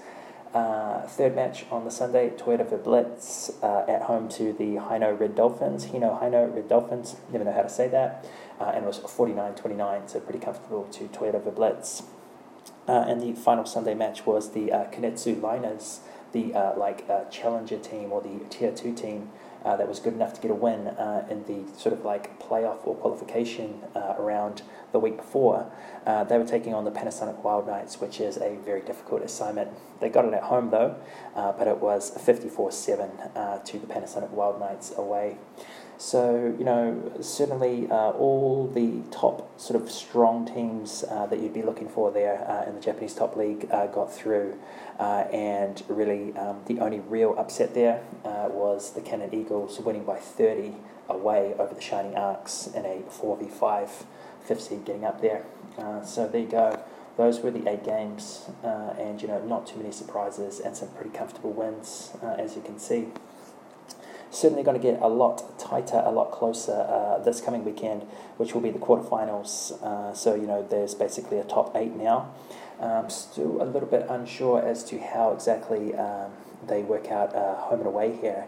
Uh, 0.54 1.02
third 1.02 1.36
match 1.36 1.66
on 1.70 1.86
the 1.86 1.92
Sunday, 1.92 2.32
Toyota 2.32 2.66
Verblitz 2.68 3.54
uh, 3.62 3.86
at 3.88 4.04
home 4.04 4.28
to 4.30 4.52
the 4.52 4.78
Hino 4.78 5.20
Red 5.20 5.36
Dolphins. 5.36 5.86
Hino, 5.88 6.20
Hino 6.20 6.54
Red 6.54 6.68
Dolphins, 6.68 7.18
never 7.32 7.44
know 7.44 7.54
how 7.54 7.62
to 7.62 7.70
say 7.70 7.88
that. 7.90 8.26
Uh, 8.60 8.72
and 8.74 8.84
it 8.84 8.88
was 8.88 8.98
49 8.98 9.54
29, 9.54 10.08
so 10.08 10.20
pretty 10.20 10.40
comfortable 10.40 10.86
to 10.86 11.04
Toyota 11.10 11.40
Verblitz. 11.40 12.04
Uh, 12.88 13.06
and 13.08 13.22
the 13.22 13.40
final 13.40 13.64
Sunday 13.64 13.94
match 13.94 14.26
was 14.26 14.54
the 14.54 14.72
uh, 14.72 14.86
Kintetsu 14.86 15.40
Liners, 15.40 16.00
the 16.32 16.56
uh, 16.56 16.76
like 16.76 17.08
challenger 17.30 17.78
team 17.78 18.12
or 18.12 18.20
the 18.20 18.44
tier 18.50 18.72
2 18.72 18.96
team 18.96 19.30
that 19.64 19.88
was 19.88 20.00
good 20.00 20.14
enough 20.14 20.34
to 20.34 20.42
get 20.42 20.50
a 20.50 20.56
win 20.56 20.88
in 21.30 21.44
the 21.46 21.64
sort 21.78 21.94
of 21.94 22.04
like 22.04 22.40
playoff 22.40 22.88
or 22.88 22.96
qualification 22.96 23.82
around 23.96 24.64
the 24.92 25.00
week 25.00 25.18
before. 25.18 25.72
Uh, 26.06 26.24
they 26.24 26.38
were 26.38 26.46
taking 26.46 26.74
on 26.74 26.86
the 26.86 26.92
Panasonic 26.92 27.44
Wild 27.44 27.68
Knights, 27.68 28.00
which 28.00 28.20
is 28.20 28.38
a 28.38 28.58
very 28.66 28.82
difficult 28.82 29.22
assignment. 29.22 29.70
They 30.00 30.10
got 30.10 30.26
it 30.26 30.34
at 30.34 30.44
home 30.44 30.72
though, 30.72 30.96
uh, 31.36 31.52
but 31.52 31.68
it 31.68 31.78
was 31.78 32.10
54 32.12 32.72
7 32.72 33.10
uh, 33.36 33.60
to 33.60 33.80
the 33.80 33.88
Panasonic 33.88 34.30
Wild 34.30 34.60
Knights 34.60 34.94
away. 34.98 35.38
So, 35.98 36.56
you 36.58 36.64
know, 36.64 37.12
certainly 37.20 37.92
uh, 37.92 38.12
all 38.12 38.72
the 38.74 39.02
top 39.12 39.60
sort 39.60 39.82
of 39.82 39.92
strong 39.92 40.46
teams 40.46 41.04
uh, 41.04 41.26
that 41.26 41.42
you'd 41.42 41.54
be 41.54 41.62
looking 41.62 41.90
for 41.90 42.10
there 42.10 42.50
uh, 42.50 42.70
in 42.70 42.76
the 42.76 42.80
Japanese 42.80 43.14
top 43.14 43.36
league 43.36 43.70
got 43.70 44.14
through. 44.14 44.58
And 44.98 45.84
really, 45.90 46.36
um, 46.38 46.62
the 46.68 46.80
only 46.80 47.02
real 47.02 47.36
upset 47.38 47.74
there 47.74 48.02
was 48.24 48.92
the 48.92 49.02
Canon 49.02 49.34
Eagles 49.34 49.78
winning 49.82 50.06
by 50.06 50.16
30 50.16 50.76
away 51.10 51.54
over 51.60 51.74
the 51.74 51.82
Shining 51.82 52.16
Arcs 52.16 52.68
in 52.68 52.86
a 52.86 53.02
4v5, 53.10 54.06
fifth 54.50 54.62
seed 54.62 54.86
getting 54.86 55.06
up 55.06 55.22
there. 55.22 55.46
so 56.04 56.28
there 56.28 56.42
you 56.42 56.48
go. 56.48 56.82
Those 57.18 57.40
were 57.42 57.52
the 57.52 57.70
eight 57.70 57.84
games, 57.84 58.50
and, 58.64 59.22
you 59.22 59.28
know, 59.28 59.42
not 59.46 59.68
too 59.68 59.78
many 59.78 59.92
surprises 59.92 60.60
and 60.60 60.76
some 60.76 60.90
pretty 60.90 61.12
comfortable 61.12 61.52
wins, 61.52 62.12
as 62.22 62.56
you 62.56 62.62
can 62.62 62.80
see 62.80 63.08
certainly 64.32 64.64
going 64.64 64.80
to 64.80 64.82
get 64.82 65.02
a 65.02 65.08
lot 65.08 65.58
tighter, 65.60 66.02
a 66.06 66.12
lot 66.12 66.32
closer 66.32 66.74
uh, 66.74 67.18
this 67.20 67.42
coming 67.42 67.66
weekend, 67.66 68.04
which 68.38 68.54
will 68.54 68.62
be 68.62 68.70
the 68.70 68.80
quarterfinals. 68.80 69.82
Uh, 69.84 70.14
so, 70.14 70.36
you 70.36 70.48
know, 70.48 70.66
there's 70.70 70.94
basically 70.94 71.40
a 71.40 71.44
top 71.44 71.76
eight 71.76 71.96
now. 71.96 72.32
Um, 72.80 73.10
still 73.10 73.62
a 73.62 73.66
little 73.66 73.90
bit 73.90 74.06
unsure 74.10 74.66
as 74.66 74.84
to 74.86 75.00
how 75.00 75.34
exactly 75.34 75.96
um, 75.96 76.32
they 76.66 76.82
work 76.82 77.12
out 77.12 77.36
uh, 77.36 77.56
home 77.56 77.80
and 77.80 77.88
away 77.88 78.16
here. 78.16 78.46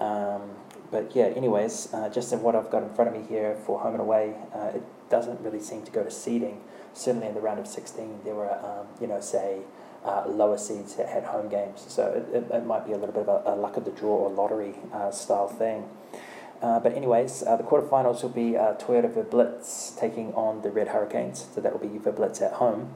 Um, 0.00 0.42
but 0.90 1.14
yeah, 1.14 1.24
anyways, 1.24 1.92
uh, 1.92 2.08
just 2.08 2.32
in 2.32 2.42
what 2.42 2.54
I've 2.54 2.70
got 2.70 2.82
in 2.82 2.92
front 2.94 3.14
of 3.14 3.20
me 3.20 3.26
here 3.28 3.56
for 3.64 3.80
home 3.80 3.92
and 3.92 4.00
away, 4.00 4.34
uh, 4.54 4.72
it 4.74 4.82
doesn't 5.10 5.40
really 5.40 5.60
seem 5.60 5.82
to 5.84 5.92
go 5.92 6.02
to 6.02 6.10
seeding. 6.10 6.60
Certainly 6.94 7.28
in 7.28 7.34
the 7.34 7.40
round 7.40 7.58
of 7.58 7.66
16, 7.66 8.20
there 8.24 8.34
were, 8.34 8.52
um, 8.52 8.86
you 9.00 9.06
know, 9.06 9.20
say, 9.20 9.60
uh, 10.04 10.24
lower 10.28 10.56
seeds 10.56 10.94
that 10.96 11.08
had 11.08 11.24
home 11.24 11.48
games. 11.48 11.84
So 11.88 12.06
it, 12.32 12.36
it, 12.36 12.54
it, 12.54 12.64
might 12.64 12.86
be 12.86 12.92
a 12.92 12.96
little 12.96 13.14
bit 13.14 13.28
of 13.28 13.46
a, 13.46 13.54
a 13.54 13.56
luck 13.56 13.76
of 13.76 13.84
the 13.84 13.90
draw 13.90 14.14
or 14.14 14.30
lottery 14.30 14.74
uh, 14.92 15.10
style 15.10 15.48
thing. 15.48 15.88
Uh, 16.62 16.80
but 16.80 16.94
anyways, 16.94 17.42
uh, 17.42 17.56
the 17.56 17.64
quarterfinals 17.64 18.22
will 18.22 18.30
be 18.30 18.52
Toyota 18.52 19.12
Verblitz 19.12 19.98
taking 19.98 20.32
on 20.34 20.62
the 20.62 20.70
Red 20.70 20.88
Hurricanes. 20.88 21.46
So 21.54 21.60
that 21.60 21.72
will 21.72 21.86
be 21.86 21.98
Verblitz 21.98 22.40
at 22.40 22.52
home. 22.54 22.94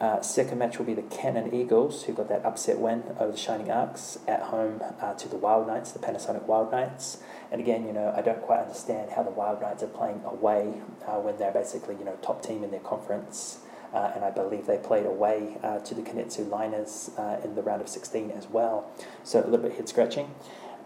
Uh, 0.00 0.20
second 0.20 0.58
match 0.58 0.78
will 0.78 0.84
be 0.84 0.94
the 0.94 1.02
Canon 1.02 1.54
Eagles, 1.54 2.04
who 2.04 2.12
got 2.12 2.28
that 2.28 2.44
upset 2.44 2.78
win 2.78 3.04
over 3.18 3.32
the 3.32 3.38
Shining 3.38 3.70
Arcs 3.70 4.18
at 4.26 4.42
home 4.42 4.82
uh, 5.00 5.14
to 5.14 5.28
the 5.28 5.36
Wild 5.36 5.66
Knights, 5.66 5.92
the 5.92 5.98
Panasonic 5.98 6.42
Wild 6.44 6.72
Knights. 6.72 7.18
And 7.52 7.60
again, 7.60 7.86
you 7.86 7.92
know, 7.92 8.12
I 8.16 8.20
don't 8.20 8.42
quite 8.42 8.60
understand 8.60 9.10
how 9.12 9.22
the 9.22 9.30
Wild 9.30 9.60
Knights 9.60 9.82
are 9.82 9.88
playing 9.88 10.22
away 10.24 10.74
uh, 11.06 11.20
when 11.20 11.38
they're 11.38 11.52
basically, 11.52 11.94
you 11.96 12.04
know, 12.04 12.16
top 12.22 12.42
team 12.42 12.64
in 12.64 12.70
their 12.70 12.80
conference 12.80 13.60
uh, 13.94 14.10
and 14.14 14.24
I 14.24 14.30
believe 14.30 14.66
they 14.66 14.78
played 14.78 15.06
away 15.06 15.56
uh, 15.62 15.78
to 15.78 15.94
the 15.94 16.02
Kintetsu 16.02 16.50
Liners 16.50 17.10
uh, 17.16 17.40
in 17.44 17.54
the 17.54 17.62
round 17.62 17.80
of 17.80 17.88
16 17.88 18.32
as 18.32 18.48
well. 18.48 18.90
So 19.22 19.40
a 19.40 19.46
little 19.46 19.58
bit 19.58 19.76
head 19.76 19.88
scratching. 19.88 20.34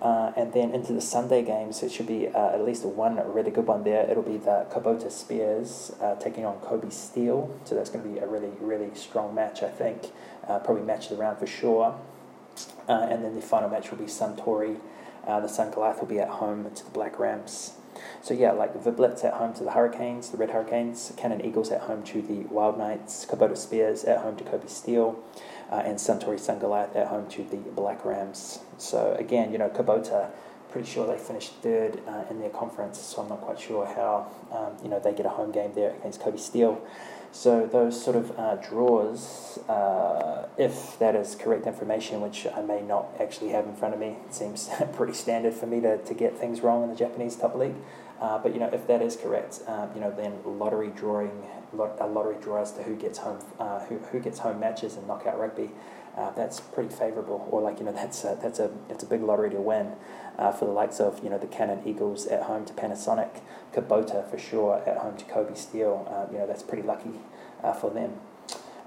Uh, 0.01 0.33
and 0.37 0.53
then 0.53 0.73
into 0.73 0.93
the 0.93 1.01
Sunday 1.01 1.43
games, 1.43 1.83
it 1.83 1.91
should 1.91 2.07
be 2.07 2.29
uh, 2.29 2.51
at 2.51 2.65
least 2.65 2.85
one 2.85 3.17
really 3.33 3.51
good 3.51 3.67
one 3.67 3.83
there. 3.83 4.09
It'll 4.09 4.23
be 4.23 4.37
the 4.37 4.67
Kubota 4.71 5.11
Spears 5.11 5.93
uh, 6.01 6.15
taking 6.17 6.45
on 6.45 6.59
Kobe 6.61 6.91
Steel. 6.91 7.59
So 7.65 7.75
that's 7.75 7.91
going 7.91 8.05
to 8.05 8.11
be 8.11 8.19
a 8.19 8.27
really, 8.27 8.53
really 8.61 8.95
strong 8.95 9.35
match, 9.35 9.63
I 9.63 9.69
think. 9.69 10.11
probably 10.47 10.83
match 10.83 11.11
of 11.11 11.17
the 11.17 11.23
round 11.23 11.39
for 11.39 11.47
sure. 11.47 11.99
and 12.87 13.25
then 13.25 13.35
the 13.35 13.43
final 13.43 13.69
match 13.69 13.91
will 13.91 13.99
be 13.99 14.05
Suntory. 14.05 14.79
the 15.27 15.49
Sun 15.49 15.73
Goliath 15.73 16.01
will 16.01 16.09
be 16.09 16.21
at 16.21 16.29
home 16.29 16.71
to 16.73 16.85
the 16.85 16.91
Black 16.91 17.19
Rams. 17.19 17.73
So 18.23 18.35
yeah, 18.35 18.53
like 18.53 18.85
the 18.85 18.93
Blitz 18.93 19.25
at 19.25 19.35
home 19.35 19.55
to 19.55 19.65
the 19.65 19.73
Hurricanes, 19.73 20.31
the 20.31 20.37
Red 20.37 20.51
Hurricanes, 20.51 21.13
Canon 21.17 21.45
Eagles 21.45 21.71
at 21.71 21.83
home 21.83 22.03
to 22.05 22.23
the 22.23 22.41
Wild 22.53 22.79
Knights, 22.79 23.27
Kubota 23.27 23.57
Spears 23.57 24.05
at 24.05 24.19
home 24.19 24.37
to 24.37 24.45
Kobe 24.45 24.69
Steel, 24.69 25.19
uh, 25.71 25.83
and 25.85 25.99
Suntory 25.99 26.39
Sun 26.39 26.59
Goliath 26.59 26.95
at 26.97 27.09
home 27.09 27.29
to 27.31 27.45
the 27.45 27.57
Black 27.57 28.05
Rams. 28.05 28.61
So 28.79 29.15
again, 29.19 29.53
you 29.53 29.59
know, 29.59 29.69
Kubota, 29.69 30.31
pretty 30.71 30.89
sure 30.89 31.07
they 31.07 31.19
finished 31.19 31.53
third 31.63 32.01
uh, 32.07 32.25
in 32.31 32.41
their 32.41 32.51
conference, 32.51 33.01
so 33.01 33.23
I'm 33.23 33.29
not 33.29 33.41
quite 33.41 33.59
sure 33.59 33.87
how, 33.87 34.31
um, 34.53 34.83
you 34.83 34.91
know, 34.91 35.01
they 35.01 35.13
get 35.13 35.27
a 35.27 35.31
home 35.31 35.51
game 35.51 35.73
there 35.75 35.95
against 35.95 36.21
Kobe 36.21 36.39
Steel. 36.39 36.81
So 37.31 37.67
those 37.67 38.03
sort 38.03 38.17
of 38.17 38.39
uh, 38.39 38.57
draws, 38.57 39.59
uh, 39.69 40.49
if 40.57 40.99
that 40.99 41.15
is 41.15 41.35
correct 41.35 41.67
information, 41.67 42.21
which 42.21 42.47
I 42.55 42.63
may 42.63 42.81
not 42.81 43.07
actually 43.21 43.51
have 43.51 43.67
in 43.67 43.77
front 43.77 43.95
of 43.95 44.01
me, 44.01 44.17
it 44.27 44.35
seems 44.35 44.71
pretty 44.95 45.13
standard 45.13 45.55
for 45.55 45.67
me 45.67 45.81
to, 45.81 45.99
to 45.99 46.15
get 46.15 46.39
things 46.39 46.63
wrong 46.63 46.83
in 46.83 46.89
the 46.89 46.97
Japanese 46.97 47.37
top 47.37 47.55
league. 47.55 47.75
Uh, 48.21 48.39
but 48.39 48.53
you 48.53 48.61
know, 48.61 48.69
if 48.73 48.87
that 48.87 49.01
is 49.01 49.17
correct, 49.17 49.61
um, 49.67 49.91
you 49.95 50.01
know, 50.01 50.11
then 50.11 50.39
lottery 50.45 50.89
drawing, 50.89 51.47
lot, 51.73 51.97
a 52.01 52.07
lottery 52.07 52.37
draw 52.41 52.61
as 52.61 52.73
to 52.73 52.83
who 52.83 52.97
gets 52.97 53.19
home, 53.19 53.39
uh, 53.61 53.81
who, 53.87 53.99
who 53.99 54.19
gets 54.19 54.41
home 54.41 54.59
matches 54.59 54.97
in 54.97 55.07
knockout 55.07 55.39
rugby, 55.39 55.71
uh, 56.17 56.31
that's 56.33 56.59
pretty 56.59 56.93
favourable. 56.93 57.47
Or 57.51 57.63
like 57.63 57.79
you 57.79 57.85
know, 57.85 57.93
that's 57.93 58.25
a, 58.25 58.37
that's 58.43 58.59
a 58.59 58.71
it's 58.89 59.05
a 59.05 59.07
big 59.07 59.23
lottery 59.23 59.51
to 59.51 59.61
win 59.61 59.93
uh, 60.37 60.51
for 60.51 60.65
the 60.65 60.73
likes 60.73 60.99
of 60.99 61.23
you 61.23 61.31
know 61.31 61.39
the 61.39 61.47
Canon 61.47 61.83
Eagles 61.87 62.27
at 62.27 62.43
home 62.43 62.65
to 62.65 62.73
Panasonic, 62.73 63.41
Kubota 63.73 64.29
for 64.29 64.39
sure 64.39 64.83
at 64.85 64.99
home 64.99 65.17
to 65.17 65.25
Kobe 65.25 65.55
Steel. 65.55 66.07
Uh, 66.11 66.33
you 66.33 66.39
know, 66.39 66.47
that's 66.47 66.65
pretty 66.65 66.83
lucky 66.83 67.21
uh, 67.63 67.73
for 67.73 67.91
them. 67.91 68.15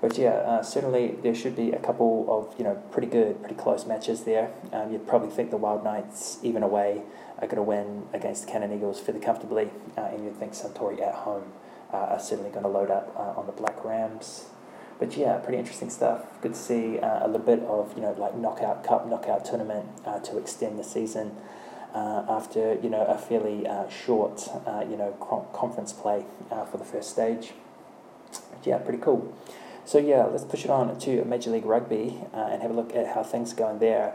But 0.02 0.18
yeah, 0.18 0.32
uh, 0.32 0.64
certainly 0.64 1.16
there 1.22 1.36
should 1.36 1.56
be 1.56 1.72
a 1.72 1.80
couple 1.80 2.26
of 2.28 2.58
you 2.58 2.64
know 2.64 2.76
pretty 2.92 3.08
good, 3.08 3.40
pretty 3.40 3.56
close 3.56 3.86
matches 3.86 4.24
there. 4.24 4.52
Um, 4.74 4.92
you'd 4.92 5.08
probably 5.08 5.30
think 5.30 5.52
the 5.52 5.58
Wild 5.58 5.84
Knights, 5.84 6.40
even 6.42 6.64
away, 6.64 7.04
are 7.38 7.48
going 7.48 7.58
to 7.58 7.64
win 7.64 8.08
against 8.12 8.46
the 8.46 8.52
Canon 8.52 8.74
Eagles 8.74 9.00
fairly 9.00 9.22
comfortably, 9.22 9.70
uh, 9.96 10.02
and 10.02 10.24
you'd 10.26 10.38
think 10.38 10.54
Suntory 10.54 11.00
at 11.02 11.14
home 11.14 11.54
uh, 11.94 11.98
are 11.98 12.20
certainly 12.20 12.50
going 12.50 12.64
to 12.64 12.70
load 12.70 12.90
up 12.90 13.14
uh, 13.16 13.40
on 13.40 13.46
the 13.46 13.52
Black 13.52 13.86
Rams. 13.86 14.46
But 14.98 15.16
yeah, 15.16 15.38
pretty 15.38 15.60
interesting 15.60 15.92
stuff. 15.92 16.26
Good 16.42 16.56
to 16.56 16.60
see 16.60 16.98
uh, 16.98 17.26
a 17.26 17.28
little 17.28 17.46
bit 17.46 17.60
of 17.62 17.96
you 17.96 18.02
know 18.02 18.16
like 18.18 18.36
knockout 18.36 18.84
cup, 18.84 19.08
knockout 19.08 19.46
tournament 19.46 19.88
uh, 20.04 20.20
to 20.20 20.40
extend 20.40 20.80
the 20.80 20.84
season. 20.84 21.36
after 21.94 22.80
you 22.82 22.90
know 22.90 23.06
a 23.06 23.18
fairly 23.20 23.68
short 23.90 24.50
you 24.90 24.98
know 24.98 25.12
conference 25.54 25.94
play 25.94 26.26
for 26.72 26.78
the 26.78 26.86
first 26.86 27.12
stage, 27.12 27.54
yeah, 28.64 28.80
pretty 28.80 29.00
cool. 29.00 29.32
So 29.86 29.98
yeah, 29.98 30.26
let's 30.26 30.46
push 30.46 30.64
it 30.64 30.70
on 30.70 30.98
to 31.00 31.26
Major 31.26 31.50
League 31.50 31.66
Rugby 31.66 32.20
uh, 32.34 32.50
and 32.52 32.62
have 32.62 32.72
a 32.72 32.74
look 32.74 32.96
at 32.96 33.08
how 33.08 33.24
things 33.24 33.54
are 33.54 33.56
going 33.56 33.80
there. 33.80 34.14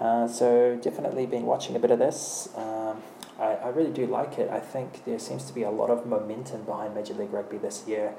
Uh, 0.00 0.26
so 0.26 0.78
definitely 0.82 1.24
been 1.26 1.46
watching 1.46 1.76
a 1.76 1.78
bit 1.78 1.90
of 1.90 1.98
this. 1.98 2.48
Um, 2.56 3.00
I, 3.38 3.54
I 3.54 3.68
really 3.68 3.92
do 3.92 4.06
like 4.06 4.38
it. 4.38 4.50
I 4.50 4.60
think 4.60 5.04
there 5.04 5.18
seems 5.18 5.44
to 5.44 5.52
be 5.52 5.62
a 5.62 5.70
lot 5.70 5.90
of 5.90 6.04
momentum 6.04 6.62
behind 6.64 6.94
Major 6.94 7.14
League 7.14 7.32
Rugby 7.32 7.58
this 7.58 7.84
year. 7.86 8.14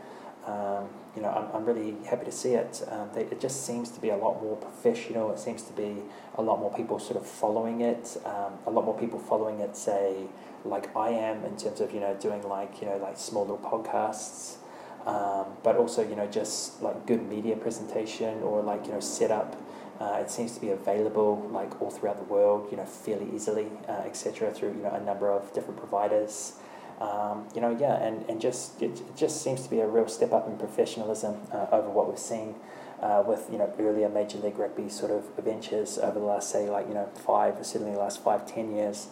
Um, 0.46 0.88
you 1.16 1.22
know, 1.22 1.30
I'm, 1.30 1.56
I'm 1.56 1.66
really 1.66 1.96
happy 2.06 2.26
to 2.26 2.32
see 2.32 2.54
it. 2.54 2.84
Um, 2.90 3.10
they, 3.14 3.22
it 3.24 3.42
just 3.42 3.66
seems 3.66 3.90
to 3.92 4.00
be 4.00 4.10
a 4.10 4.18
lot 4.18 4.42
more 4.42 4.56
professional. 4.56 5.32
It 5.32 5.40
seems 5.40 5.64
to 5.64 5.74
be 5.74 5.98
a 6.36 6.42
lot 6.42 6.60
more 6.60 6.74
people 6.74 7.00
sort 7.00 7.18
of 7.18 7.26
following 7.28 7.82
it. 7.82 8.18
Um, 8.26 8.54
a 8.68 8.72
lot 8.72 8.86
more 8.86 8.98
people 8.98 9.20
following 9.20 9.60
it, 9.60 9.76
say, 9.76 10.28
like 10.64 10.96
I 10.96 11.10
am 11.10 11.44
in 11.46 11.58
terms 11.58 11.82
of 11.82 11.94
you 11.94 12.00
know 12.00 12.16
doing 12.20 12.42
like 12.44 12.82
you 12.82 12.88
know 12.88 12.98
like 12.98 13.18
small 13.18 13.44
little 13.44 13.58
podcasts 13.58 14.58
um, 15.06 15.46
but 15.64 15.76
also 15.78 16.08
you 16.08 16.16
know 16.16 16.28
just 16.28 16.82
like 16.82 17.06
good 17.06 17.28
media 17.28 17.56
presentation 17.56 18.42
or 18.44 18.62
like 18.62 18.86
you 18.86 18.94
know 18.94 19.00
setup. 19.00 19.56
Uh, 20.00 20.18
it 20.20 20.30
seems 20.30 20.54
to 20.54 20.60
be 20.60 20.72
available 20.72 21.48
like 21.54 21.82
all 21.82 21.90
throughout 21.90 22.18
the 22.18 22.26
world, 22.26 22.68
you 22.70 22.76
know, 22.76 22.84
fairly 22.84 23.34
easily, 23.34 23.70
uh, 23.88 24.04
etc. 24.06 24.52
Through 24.52 24.74
you 24.74 24.84
know 24.84 24.92
a 24.92 25.00
number 25.00 25.32
of 25.32 25.54
different 25.54 25.80
providers. 25.80 26.54
Um, 27.00 27.48
you 27.54 27.62
know, 27.62 27.76
yeah, 27.78 27.96
and, 27.96 28.30
and 28.30 28.40
just 28.40 28.82
it, 28.82 29.02
just 29.18 29.42
seems 29.42 29.62
to 29.64 29.70
be 29.70 29.80
a 29.80 29.88
real 29.88 30.08
step 30.08 30.32
up 30.32 30.48
in 30.48 30.58
professionalism 30.58 31.36
uh, 31.52 31.68
over 31.72 31.90
what 31.90 32.08
we've 32.10 32.20
seen 32.20 32.56
uh, 33.02 33.24
with 33.26 33.48
you 33.52 33.58
know 33.58 33.72
earlier 33.80 34.10
Major 34.10 34.38
League 34.38 34.58
Rugby 34.58 34.90
sort 34.90 35.12
of 35.12 35.24
ventures 35.44 35.98
over 35.98 36.20
the 36.20 36.26
last 36.26 36.50
say 36.50 36.70
like 36.70 36.88
you 36.88 36.94
know 36.94 37.10
five 37.14 37.64
certainly 37.66 37.94
the 37.94 38.00
last 38.00 38.24
five 38.24 38.46
ten 38.46 38.76
years. 38.76 39.08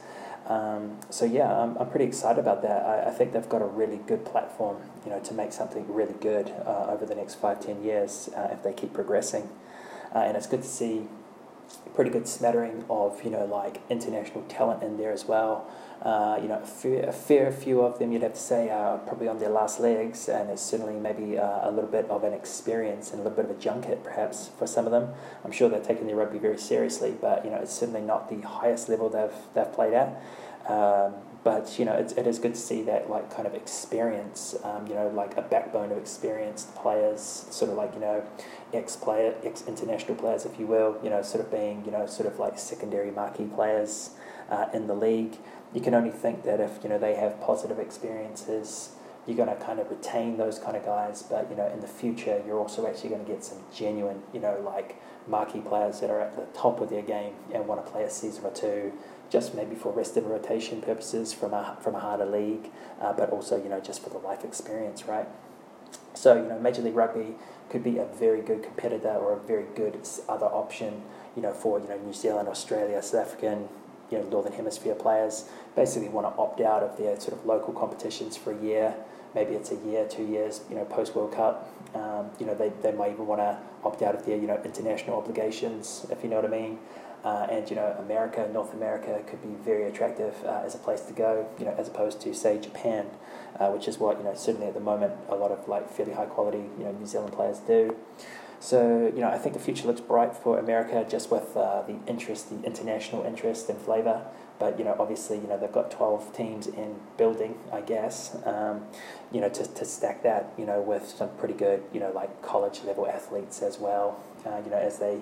Um, 0.47 0.99
so 1.09 1.25
yeah, 1.25 1.51
I'm, 1.57 1.77
I'm 1.77 1.89
pretty 1.89 2.05
excited 2.05 2.39
about 2.39 2.61
that. 2.63 2.85
I, 2.85 3.09
I 3.09 3.11
think 3.11 3.31
they've 3.31 3.47
got 3.47 3.61
a 3.61 3.65
really 3.65 3.97
good 3.97 4.25
platform, 4.25 4.77
you 5.05 5.11
know, 5.11 5.19
to 5.19 5.33
make 5.33 5.53
something 5.53 5.91
really 5.91 6.15
good 6.19 6.49
uh, 6.65 6.87
over 6.89 7.05
the 7.05 7.15
next 7.15 7.35
five, 7.35 7.61
ten 7.61 7.83
years 7.83 8.29
uh, 8.35 8.49
if 8.51 8.63
they 8.63 8.73
keep 8.73 8.93
progressing. 8.93 9.49
Uh, 10.13 10.19
and 10.19 10.37
it's 10.37 10.47
good 10.47 10.61
to 10.61 10.67
see 10.67 11.07
pretty 11.95 12.09
good 12.09 12.27
smattering 12.27 12.85
of 12.89 13.23
you 13.23 13.29
know 13.29 13.45
like 13.45 13.79
international 13.89 14.43
talent 14.43 14.83
in 14.83 14.97
there 14.97 15.11
as 15.11 15.25
well. 15.25 15.69
Uh, 16.01 16.37
you 16.41 16.49
know, 16.49 16.59
a 16.61 16.65
fair, 16.65 17.07
a 17.07 17.13
fair 17.13 17.49
few 17.49 17.81
of 17.81 17.97
them 17.97 18.11
you'd 18.11 18.23
have 18.23 18.33
to 18.33 18.39
say 18.39 18.69
are 18.69 18.97
probably 18.97 19.29
on 19.29 19.39
their 19.39 19.49
last 19.49 19.79
legs, 19.79 20.27
and 20.27 20.49
it's 20.49 20.61
certainly 20.61 20.95
maybe 20.95 21.37
uh, 21.37 21.69
a 21.69 21.71
little 21.71 21.89
bit 21.89 22.05
of 22.09 22.25
an 22.25 22.33
experience 22.33 23.11
and 23.11 23.21
a 23.21 23.23
little 23.23 23.37
bit 23.37 23.49
of 23.49 23.57
a 23.57 23.59
junket 23.59 24.03
perhaps 24.03 24.49
for 24.59 24.67
some 24.67 24.85
of 24.85 24.91
them. 24.91 25.13
I'm 25.45 25.53
sure 25.53 25.69
they're 25.69 25.79
taking 25.79 26.07
their 26.07 26.17
rugby 26.17 26.39
very 26.39 26.57
seriously, 26.57 27.15
but 27.21 27.45
you 27.45 27.51
know, 27.51 27.57
it's 27.57 27.71
certainly 27.71 28.01
not 28.01 28.29
the 28.29 28.45
highest 28.45 28.89
level 28.89 29.09
they've 29.09 29.31
they've 29.53 29.71
played 29.71 29.93
at. 29.93 30.21
Um, 30.67 31.13
but 31.43 31.77
you 31.77 31.85
know, 31.85 31.93
it's, 31.93 32.13
it 32.13 32.27
is 32.27 32.39
good 32.39 32.55
to 32.55 32.59
see 32.59 32.81
that 32.83 33.09
like 33.09 33.33
kind 33.33 33.47
of 33.47 33.53
experience, 33.53 34.55
um, 34.63 34.87
you 34.87 34.93
know, 34.93 35.09
like 35.09 35.37
a 35.37 35.41
backbone 35.41 35.91
of 35.91 35.97
experienced 35.97 36.73
players, 36.75 37.21
sort 37.49 37.71
of 37.71 37.77
like 37.77 37.93
you 37.93 37.99
know, 37.99 38.23
ex 38.73 38.95
player, 38.95 39.35
ex 39.43 39.63
international 39.67 40.15
players, 40.15 40.45
if 40.45 40.59
you 40.59 40.67
will, 40.67 40.99
you 41.03 41.09
know, 41.09 41.21
sort 41.21 41.43
of 41.43 41.51
being 41.51 41.83
you 41.85 41.91
know, 41.91 42.05
sort 42.05 42.27
of 42.27 42.39
like 42.39 42.57
secondary 42.57 43.11
marquee 43.11 43.45
players 43.45 44.11
uh, 44.49 44.67
in 44.73 44.87
the 44.87 44.95
league 44.95 45.37
you 45.73 45.81
can 45.81 45.93
only 45.93 46.11
think 46.11 46.43
that 46.43 46.59
if 46.59 46.79
you 46.83 46.89
know 46.89 46.99
they 46.99 47.15
have 47.15 47.41
positive 47.41 47.79
experiences, 47.79 48.91
you're 49.25 49.37
going 49.37 49.49
to 49.49 49.63
kind 49.63 49.79
of 49.79 49.89
retain 49.89 50.37
those 50.37 50.59
kind 50.59 50.77
of 50.77 50.85
guys. 50.85 51.23
But 51.23 51.49
you 51.49 51.55
know, 51.55 51.67
in 51.67 51.79
the 51.81 51.87
future, 51.87 52.41
you're 52.45 52.59
also 52.59 52.87
actually 52.87 53.09
going 53.09 53.25
to 53.25 53.31
get 53.31 53.43
some 53.43 53.59
genuine, 53.73 54.21
you 54.33 54.39
know, 54.39 54.61
like 54.63 55.01
marquee 55.27 55.61
players 55.61 55.99
that 56.01 56.09
are 56.09 56.21
at 56.21 56.35
the 56.35 56.45
top 56.57 56.81
of 56.81 56.89
their 56.89 57.01
game 57.01 57.33
and 57.53 57.67
want 57.67 57.83
to 57.85 57.91
play 57.91 58.03
a 58.03 58.09
season 58.09 58.45
or 58.45 58.51
two, 58.51 58.93
just 59.29 59.55
maybe 59.55 59.75
for 59.75 59.91
rest 59.91 60.17
and 60.17 60.29
rotation 60.29 60.81
purposes 60.81 61.33
from 61.33 61.53
a 61.53 61.77
from 61.81 61.95
a 61.95 61.99
harder 61.99 62.25
league, 62.25 62.69
uh, 63.01 63.13
but 63.13 63.29
also 63.29 63.61
you 63.61 63.69
know 63.69 63.79
just 63.79 64.03
for 64.03 64.09
the 64.09 64.17
life 64.17 64.43
experience, 64.43 65.05
right? 65.05 65.27
So 66.13 66.35
you 66.35 66.47
know, 66.47 66.59
Major 66.59 66.81
League 66.81 66.95
Rugby 66.95 67.35
could 67.69 67.83
be 67.83 67.97
a 67.97 68.05
very 68.05 68.41
good 68.41 68.63
competitor 68.63 69.09
or 69.09 69.33
a 69.33 69.39
very 69.39 69.65
good 69.75 69.99
other 70.29 70.45
option, 70.45 71.01
you 71.35 71.41
know, 71.41 71.53
for 71.53 71.79
you 71.79 71.87
know 71.87 71.97
New 71.97 72.13
Zealand, 72.13 72.47
Australia, 72.47 73.01
South 73.01 73.27
African, 73.27 73.67
you 74.11 74.19
know, 74.19 74.23
Northern 74.25 74.53
Hemisphere 74.53 74.95
players 74.95 75.45
basically 75.75 76.09
want 76.09 76.27
to 76.27 76.39
opt 76.39 76.61
out 76.61 76.83
of 76.83 76.97
their 76.97 77.19
sort 77.19 77.33
of 77.33 77.45
local 77.45 77.73
competitions 77.73 78.37
for 78.37 78.51
a 78.51 78.61
year. 78.61 78.95
Maybe 79.35 79.53
it's 79.53 79.71
a 79.71 79.75
year, 79.75 80.07
two 80.07 80.25
years, 80.25 80.61
you 80.69 80.75
know, 80.75 80.85
post 80.85 81.15
World 81.15 81.33
Cup. 81.33 81.69
Um, 81.95 82.29
you 82.39 82.45
know, 82.45 82.55
they, 82.55 82.71
they 82.81 82.91
might 82.91 83.11
even 83.11 83.27
want 83.27 83.41
to 83.41 83.57
opt 83.83 84.01
out 84.01 84.15
of 84.15 84.25
their, 84.25 84.37
you 84.37 84.47
know, 84.47 84.59
international 84.63 85.17
obligations, 85.17 86.05
if 86.09 86.23
you 86.23 86.29
know 86.29 86.37
what 86.37 86.45
I 86.45 86.49
mean. 86.49 86.79
Uh, 87.23 87.47
and, 87.49 87.69
you 87.69 87.75
know, 87.75 87.95
America, 87.99 88.49
North 88.51 88.73
America 88.73 89.21
could 89.27 89.41
be 89.41 89.55
very 89.63 89.85
attractive 89.85 90.35
uh, 90.43 90.61
as 90.65 90.75
a 90.75 90.77
place 90.77 91.01
to 91.01 91.13
go, 91.13 91.47
you 91.57 91.65
know, 91.65 91.73
as 91.77 91.87
opposed 91.87 92.19
to, 92.21 92.33
say, 92.33 92.59
Japan, 92.59 93.05
uh, 93.59 93.69
which 93.69 93.87
is 93.87 93.97
what, 93.97 94.17
you 94.17 94.25
know, 94.25 94.33
certainly 94.35 94.67
at 94.67 94.73
the 94.73 94.81
moment 94.81 95.13
a 95.29 95.35
lot 95.35 95.49
of, 95.49 95.67
like, 95.69 95.89
fairly 95.89 96.13
high 96.13 96.25
quality, 96.25 96.65
you 96.77 96.83
know, 96.83 96.91
New 96.91 97.05
Zealand 97.05 97.31
players 97.31 97.59
do. 97.59 97.95
So, 98.59 99.11
you 99.13 99.21
know, 99.21 99.29
I 99.29 99.37
think 99.37 99.53
the 99.53 99.61
future 99.61 99.87
looks 99.87 100.01
bright 100.01 100.35
for 100.35 100.59
America 100.59 101.05
just 101.09 101.31
with 101.31 101.55
uh, 101.55 101.83
the 101.83 101.95
interest, 102.07 102.49
the 102.49 102.65
international 102.65 103.23
interest 103.23 103.69
and 103.69 103.79
flavour. 103.79 104.25
But, 104.59 104.77
you 104.79 104.85
know, 104.85 104.95
obviously, 104.99 105.37
you 105.37 105.47
know, 105.47 105.57
they've 105.57 105.71
got 105.71 105.91
12 105.91 106.35
teams 106.35 106.67
in 106.67 106.95
building, 107.17 107.57
I 107.71 107.81
guess, 107.81 108.37
um, 108.45 108.85
you 109.31 109.41
know, 109.41 109.49
to, 109.49 109.65
to 109.65 109.85
stack 109.85 110.23
that, 110.23 110.53
you 110.57 110.65
know, 110.65 110.79
with 110.79 111.07
some 111.07 111.29
pretty 111.37 111.55
good, 111.55 111.83
you 111.91 111.99
know, 111.99 112.11
like 112.11 112.41
college 112.41 112.81
level 112.85 113.07
athletes 113.07 113.61
as 113.61 113.79
well, 113.79 114.23
uh, 114.45 114.61
you 114.63 114.69
know, 114.69 114.77
as 114.77 114.99
they 114.99 115.19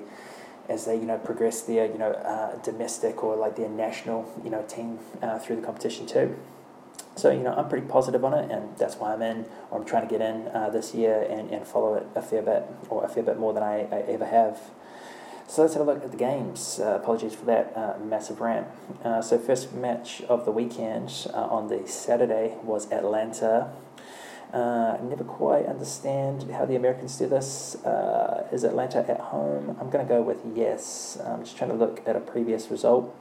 as 0.70 0.86
they 0.86 0.96
you 0.96 1.06
know 1.06 1.18
progress 1.18 1.64
their 1.64 1.86
you 1.88 1.98
know 1.98 2.12
uh, 2.12 2.56
domestic 2.62 3.24
or 3.24 3.36
like 3.36 3.56
their 3.56 3.68
national 3.68 4.32
you 4.44 4.50
know 4.50 4.64
team 4.68 5.00
uh, 5.22 5.38
through 5.40 5.56
the 5.56 5.62
competition 5.62 6.06
too. 6.06 6.38
So, 7.16 7.30
you 7.30 7.44
know, 7.44 7.54
I'm 7.54 7.68
pretty 7.68 7.88
positive 7.88 8.24
on 8.24 8.34
it, 8.34 8.50
and 8.50 8.78
that's 8.78 8.96
why 8.96 9.14
I'm 9.14 9.22
in, 9.22 9.46
or 9.70 9.80
I'm 9.80 9.86
trying 9.86 10.08
to 10.08 10.10
get 10.10 10.22
in 10.22 10.48
uh, 10.48 10.70
this 10.70 10.96
year 10.96 11.22
and, 11.30 11.52
and 11.52 11.68
follow 11.68 11.96
it 11.96 12.08
a 12.16 12.22
fair 12.22 12.42
bit, 12.42 12.64
or 12.90 13.04
a 13.04 13.10
fair 13.10 13.22
bit 13.22 13.38
more 13.38 13.54
than 13.54 13.64
I, 13.64 13.82
I 13.92 14.00
ever 14.08 14.26
have. 14.26 14.60
So 15.52 15.64
let's 15.64 15.74
have 15.74 15.86
a 15.86 15.86
look 15.86 16.02
at 16.02 16.12
the 16.12 16.18
games. 16.18 16.80
Uh, 16.82 16.96
apologies 16.96 17.36
for 17.36 17.44
that 17.44 17.74
uh, 17.76 17.96
massive 18.02 18.40
rant. 18.40 18.68
Uh, 19.04 19.22
so, 19.22 19.38
first 19.38 19.74
match 19.74 20.22
of 20.30 20.46
the 20.46 20.52
weekend 20.52 21.28
uh, 21.34 21.40
on 21.40 21.68
the 21.68 21.86
Saturday 21.90 22.56
was 22.64 22.90
Atlanta. 22.90 23.70
Uh, 24.54 24.98
never 25.04 25.26
quite 25.26 25.66
understand 25.66 26.50
how 26.52 26.64
the 26.64 26.78
Americans 26.78 27.18
do 27.18 27.28
this. 27.28 27.76
is 28.54 28.64
Atlanta 28.64 29.00
at 29.10 29.20
home? 29.20 29.76
I'm 29.82 29.90
going 29.90 30.08
to 30.08 30.10
go 30.10 30.22
with 30.22 30.40
yes. 30.56 31.18
I'm 31.22 31.44
just 31.44 31.58
trying 31.58 31.72
to 31.72 31.76
look 31.76 32.02
at 32.08 32.16
a 32.16 32.22
previous 32.22 32.72
result. 32.72 33.14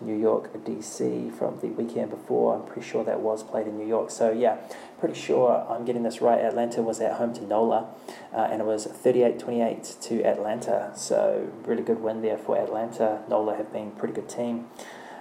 New 0.00 0.16
York, 0.16 0.52
DC 0.64 1.32
from 1.34 1.60
the 1.60 1.68
weekend 1.68 2.10
before. 2.10 2.54
I'm 2.54 2.64
pretty 2.64 2.88
sure 2.88 3.04
that 3.04 3.20
was 3.20 3.42
played 3.42 3.66
in 3.66 3.76
New 3.78 3.86
York. 3.86 4.10
So, 4.10 4.30
yeah, 4.30 4.58
pretty 4.98 5.18
sure 5.18 5.66
I'm 5.68 5.84
getting 5.84 6.02
this 6.02 6.20
right. 6.20 6.40
Atlanta 6.40 6.82
was 6.82 7.00
at 7.00 7.14
home 7.14 7.34
to 7.34 7.42
NOLA, 7.44 7.88
uh, 8.32 8.48
and 8.50 8.60
it 8.60 8.64
was 8.66 8.86
38 8.86 9.38
28 9.38 9.96
to 10.02 10.24
Atlanta. 10.24 10.92
So, 10.94 11.50
really 11.64 11.82
good 11.82 12.00
win 12.00 12.22
there 12.22 12.38
for 12.38 12.58
Atlanta. 12.58 13.22
NOLA 13.28 13.56
have 13.56 13.72
been 13.72 13.90
pretty 13.92 14.14
good 14.14 14.28
team. 14.28 14.66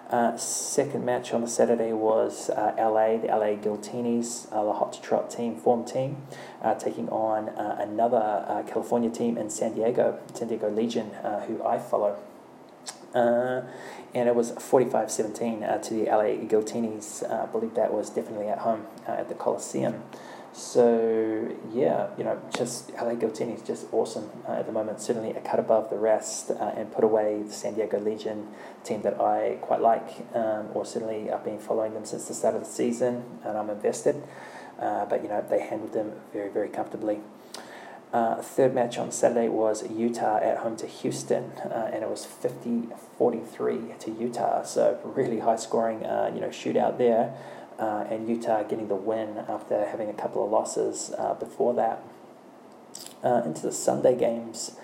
Uh, 0.10 0.36
second 0.38 1.06
match 1.06 1.34
on 1.34 1.42
the 1.42 1.48
Saturday 1.48 1.94
was 1.94 2.50
uh, 2.50 2.74
LA, 2.80 3.18
the 3.18 3.28
LA 3.28 3.56
Giltinis, 3.62 4.52
uh, 4.52 4.64
the 4.64 4.74
Hot 4.74 4.94
to 4.94 5.02
Trot 5.02 5.30
team, 5.30 5.56
form 5.56 5.86
team, 5.86 6.18
uh, 6.64 6.74
taking 6.74 7.08
on 7.10 7.50
uh, 7.50 7.78
another 7.80 8.18
uh, 8.48 8.64
California 8.64 9.12
team 9.12 9.38
in 9.38 9.52
San 9.52 9.76
Diego, 9.76 10.20
San 10.34 10.48
Diego 10.48 10.68
Legion, 10.72 11.12
who 11.48 11.64
I 11.64 11.78
follow. 11.78 12.18
Uh, 13.14 13.62
and 14.14 14.28
it 14.28 14.36
was 14.36 14.52
45 14.52 15.12
17 15.12 15.64
uh, 15.64 15.78
to 15.80 15.94
the 15.94 16.06
LA 16.06 16.46
Giltinis. 16.48 17.24
Uh, 17.30 17.44
I 17.44 17.46
believe 17.48 17.76
that 17.76 17.94
was 17.94 18.10
definitely 18.10 18.48
at 18.48 18.60
home 18.60 18.86
uh, 19.08 19.12
at 19.12 19.30
the 19.30 19.36
Coliseum. 19.36 20.04
So, 20.52 21.56
yeah, 21.72 22.08
you 22.18 22.24
know, 22.24 22.42
just 22.56 22.92
LA 22.94 23.14
Giltinis 23.14 23.66
just 23.66 23.86
awesome 23.92 24.30
uh, 24.48 24.54
at 24.54 24.66
the 24.66 24.72
moment. 24.72 25.00
Certainly 25.00 25.32
a 25.32 25.42
cut 25.42 25.60
above 25.60 25.90
the 25.90 25.98
rest 25.98 26.50
uh, 26.52 26.74
and 26.76 26.92
put 26.92 27.04
away 27.04 27.44
the 27.44 27.54
San 27.54 27.76
Diego 27.76 28.00
Legion 28.00 28.48
team 28.84 29.04
that 29.04 29.22
I 29.22 29.58
quite 29.62 29.82
like, 29.82 30.26
um, 30.34 30.70
or 30.74 30.86
certainly 30.86 31.32
I've 31.32 31.46
been 31.46 31.60
following 31.60 31.94
them 31.94 32.04
since 32.04 32.28
the 32.28 32.34
start 32.34 32.56
of 32.56 32.62
the 32.62 32.68
season 32.68 33.24
and 33.46 33.58
I'm 33.58 33.70
invested. 33.70 34.24
but, 34.80 35.22
you 35.22 35.30
know, 35.30 35.46
they 35.48 35.62
handled 35.62 35.94
them 35.94 36.14
very, 36.34 36.50
very 36.50 36.70
comfortably. 36.70 37.20
Uh, 38.12 38.42
third 38.42 38.74
match 38.74 38.98
on 38.98 39.12
Saturday 39.12 39.48
was 39.48 39.88
Utah 39.88 40.38
at 40.38 40.58
home 40.58 40.76
to 40.78 40.88
Houston, 40.88 41.52
uh, 41.66 41.92
and 41.94 42.04
it 42.04 42.10
was 42.10 42.26
50 42.26 42.88
43 43.20 43.94
to 44.00 44.12
Utah. 44.12 44.64
So, 44.64 45.00
really 45.04 45.40
high 45.40 45.58
scoring 45.58 46.04
uh, 46.06 46.32
you 46.34 46.42
know, 46.42 46.48
shootout 46.48 46.98
there. 46.98 47.36
Uh, 47.78 48.06
and 48.10 48.28
Utah 48.28 48.64
getting 48.64 48.88
the 48.88 48.96
win 48.96 49.38
after 49.48 49.86
having 49.86 50.10
a 50.10 50.14
couple 50.14 50.44
of 50.44 50.52
losses 50.52 51.14
uh, 51.18 51.34
before 51.36 51.74
that. 51.76 52.04
Into 53.24 53.62
the 53.62 53.72
Sunday 53.72 54.18
games, 54.18 54.78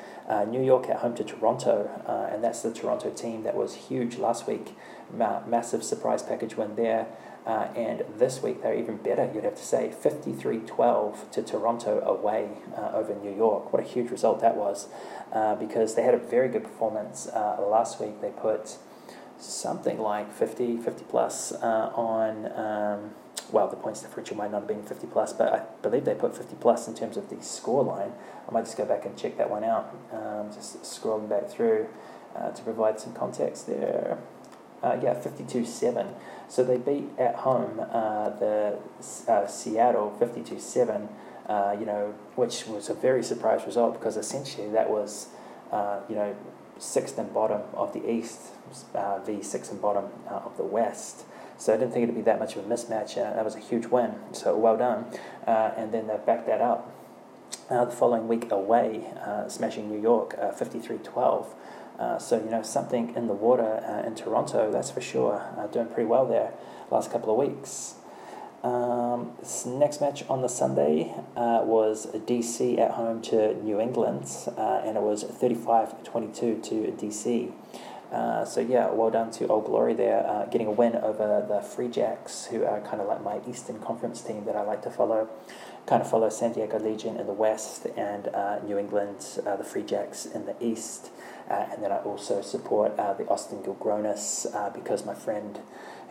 New 0.48 0.62
York 0.62 0.90
at 0.90 0.98
home 0.98 1.16
to 1.16 1.24
Toronto, 1.24 1.90
and 2.32 2.44
that's 2.44 2.62
the 2.62 2.72
Toronto 2.72 3.10
team 3.10 3.44
that 3.44 3.56
was 3.56 3.76
huge 3.76 4.18
last 4.18 4.46
week. 4.46 4.76
Ma- 5.12 5.42
massive 5.48 5.84
surprise 5.84 6.22
package 6.22 6.56
win 6.56 6.76
there. 6.76 7.08
Uh, 7.46 7.68
and 7.76 8.04
this 8.18 8.42
week 8.42 8.64
they're 8.64 8.74
even 8.74 8.98
better, 8.98 9.30
you'd 9.34 9.44
have 9.44 9.56
to 9.56 9.64
say. 9.64 9.92
53 9.92 10.60
12 10.60 11.32
to 11.32 11.44
Toronto 11.44 12.02
away 12.02 12.50
uh, 12.76 12.92
over 12.94 13.14
New 13.14 13.36
York. 13.36 13.72
What 13.72 13.84
a 13.84 13.86
huge 13.86 14.10
result 14.10 14.42
that 14.42 14.56
was 14.56 14.88
uh, 15.32 15.56
because 15.56 15.96
they 15.96 16.04
had 16.04 16.16
a 16.16 16.20
very 16.20 16.50
good 16.50 16.64
performance 16.64 17.28
uh, 17.28 17.58
last 17.70 18.02
week. 18.02 18.20
They 18.22 18.32
put 18.32 18.78
something 19.38 20.00
like 20.00 20.34
50, 20.34 20.78
50 20.78 21.06
plus 21.10 21.52
uh, 21.52 21.92
on. 21.96 22.52
Um, 22.54 23.12
well, 23.52 23.68
the 23.68 23.76
points 23.76 24.02
differential 24.02 24.38
might 24.38 24.52
not 24.52 24.62
have 24.62 24.68
been 24.68 24.82
50 24.82 25.08
plus, 25.08 25.32
but 25.34 25.54
I 25.54 25.62
believe 25.84 26.06
they 26.06 26.16
put 26.16 26.36
50 26.36 26.56
plus 26.60 26.88
in 26.88 26.96
terms 26.96 27.16
of 27.16 27.30
the 27.30 27.42
score 27.44 27.84
line. 27.84 28.12
I 28.48 28.52
might 28.52 28.66
just 28.66 28.78
go 28.78 28.86
back 28.86 29.06
and 29.06 29.16
check 29.16 29.38
that 29.38 29.50
one 29.50 29.64
out. 29.64 29.96
Um, 30.12 30.52
just 30.52 30.82
scrolling 30.82 31.30
back 31.30 31.48
through 31.48 31.88
uh, 32.36 32.52
to 32.52 32.64
provide 32.64 33.00
some 33.00 33.14
context 33.14 33.68
there. 33.68 34.18
Uh, 34.86 35.00
yeah, 35.02 35.16
52 35.16 35.66
7. 35.66 36.06
So 36.48 36.64
they 36.64 36.78
beat 36.78 37.10
at 37.18 37.34
home 37.38 37.80
uh, 37.92 38.30
the 38.30 38.78
uh, 39.28 39.48
Seattle 39.48 40.16
52 40.20 40.60
7, 40.60 41.10
uh, 41.50 41.76
you 41.80 41.88
know, 41.88 42.14
which 42.36 42.68
was 42.68 42.88
a 42.90 42.94
very 42.94 43.24
surprise 43.24 43.66
result 43.66 43.94
because 43.94 44.16
essentially 44.16 44.70
that 44.70 44.88
was, 44.88 45.30
uh, 45.72 46.02
you 46.08 46.14
know, 46.14 46.36
sixth 46.78 47.18
and 47.18 47.34
bottom 47.34 47.62
of 47.74 47.94
the 47.94 48.08
East 48.08 48.52
uh, 48.94 49.18
v 49.26 49.42
sixth 49.42 49.72
and 49.72 49.82
bottom 49.82 50.06
of 50.28 50.56
the 50.58 50.64
West. 50.64 51.26
So 51.58 51.74
I 51.74 51.78
didn't 51.78 51.94
think 51.94 52.04
it'd 52.04 52.14
be 52.14 52.22
that 52.22 52.38
much 52.38 52.56
of 52.56 52.70
a 52.70 52.70
mismatch. 52.70 53.16
That 53.16 53.44
was 53.44 53.56
a 53.56 53.60
huge 53.60 53.88
win. 53.88 54.14
So 54.34 54.56
well 54.56 54.78
done. 54.78 55.06
And 55.48 55.92
then 55.92 56.06
they 56.06 56.18
backed 56.24 56.46
that 56.46 56.62
up 56.62 56.92
the 57.70 57.88
following 57.88 58.28
week 58.28 58.52
away, 58.52 59.08
smashing 59.48 59.90
New 59.90 60.00
York 60.00 60.36
53 60.56 60.98
12. 60.98 61.56
Uh, 62.00 62.18
so, 62.20 62.38
you 62.44 62.50
know, 62.50 62.62
something 62.62 63.16
in 63.16 63.28
the 63.28 63.34
water 63.34 63.84
uh, 63.88 64.06
in 64.06 64.16
Toronto, 64.16 64.72
that's 64.72 64.92
for 64.92 65.02
sure. 65.02 65.42
Uh, 65.58 65.68
doing 65.68 65.88
pretty 65.88 66.06
well 66.06 66.26
there 66.26 66.54
last 66.92 67.12
couple 67.12 67.32
of 67.32 67.38
weeks. 67.38 67.96
Um, 68.64 69.34
next 69.68 70.02
match 70.02 70.24
on 70.28 70.42
the 70.42 70.48
Sunday 70.50 71.14
uh, 71.36 71.62
was 71.64 72.08
DC 72.08 72.80
at 72.80 72.92
home 72.92 73.22
to 73.24 73.54
New 73.64 73.80
England, 73.80 74.26
uh, 74.58 74.82
and 74.84 74.98
it 74.98 75.04
was 75.04 75.24
35 75.24 76.04
22 76.04 76.62
to 76.64 76.74
DC. 76.98 77.52
Uh, 78.12 78.46
so 78.46 78.62
yeah, 78.62 78.90
well 78.92 79.10
done 79.10 79.32
to 79.32 79.48
Old 79.48 79.66
Glory 79.66 79.94
there, 79.94 80.26
uh, 80.26 80.46
getting 80.46 80.68
a 80.68 80.72
win 80.72 80.96
over 80.96 81.46
the 81.48 81.62
Free 81.62 81.88
Jacks, 81.88 82.46
who 82.46 82.64
are 82.64 82.80
kind 82.82 83.02
of 83.02 83.08
like 83.08 83.24
my 83.24 83.40
Eastern 83.50 83.80
Conference 83.80 84.22
team 84.22 84.46
that 84.46 84.56
I 84.56 84.62
like 84.62 84.82
to 84.84 84.92
follow. 84.92 85.30
Kind 85.86 86.02
of 86.02 86.10
follow 86.10 86.30
San 86.30 86.54
Diego 86.54 86.80
Legion 86.80 87.18
in 87.18 87.28
the 87.28 87.34
West 87.34 87.86
and 87.96 88.28
uh, 88.30 88.60
New 88.60 88.78
England, 88.78 89.40
uh, 89.46 89.56
the 89.56 89.64
Free 89.64 89.84
Jacks 89.84 90.26
in 90.26 90.46
the 90.46 90.56
East. 90.60 91.12
Uh, 91.50 91.66
and 91.72 91.84
then 91.84 91.92
I 91.92 91.98
also 91.98 92.42
support 92.42 92.98
the 92.98 93.28
Austin 93.28 93.60
Gilgronis 93.62 94.48
because 94.74 95.06
my 95.06 95.14
friend 95.14 95.60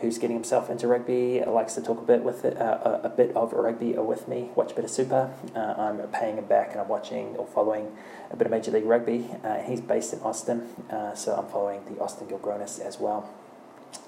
who's 0.01 0.17
getting 0.17 0.35
himself 0.35 0.69
into 0.69 0.87
rugby 0.87 1.41
likes 1.45 1.75
to 1.75 1.81
talk 1.81 1.99
a 1.99 2.05
bit 2.05 2.23
with 2.23 2.45
it, 2.45 2.57
a, 2.57 3.05
a, 3.05 3.09
bit 3.09 3.35
of 3.35 3.53
rugby 3.53 3.93
with 3.93 4.27
me, 4.27 4.49
watch 4.55 4.71
a 4.71 4.75
bit 4.75 4.83
of 4.85 4.91
Super. 4.91 5.31
I'm 5.55 5.99
paying 6.09 6.37
him 6.37 6.45
back 6.45 6.71
and 6.71 6.81
I'm 6.81 6.87
watching 6.87 7.35
or 7.37 7.47
following 7.47 7.95
a 8.31 8.35
bit 8.35 8.47
of 8.47 8.51
Major 8.51 8.71
League 8.71 8.85
Rugby. 8.85 9.29
he's 9.65 9.81
based 9.81 10.13
in 10.13 10.19
Austin, 10.19 10.67
so 11.15 11.35
I'm 11.35 11.47
following 11.47 11.81
the 11.85 12.01
Austin 12.01 12.27
Gilgronis 12.27 12.79
as 12.79 12.99
well. 12.99 13.29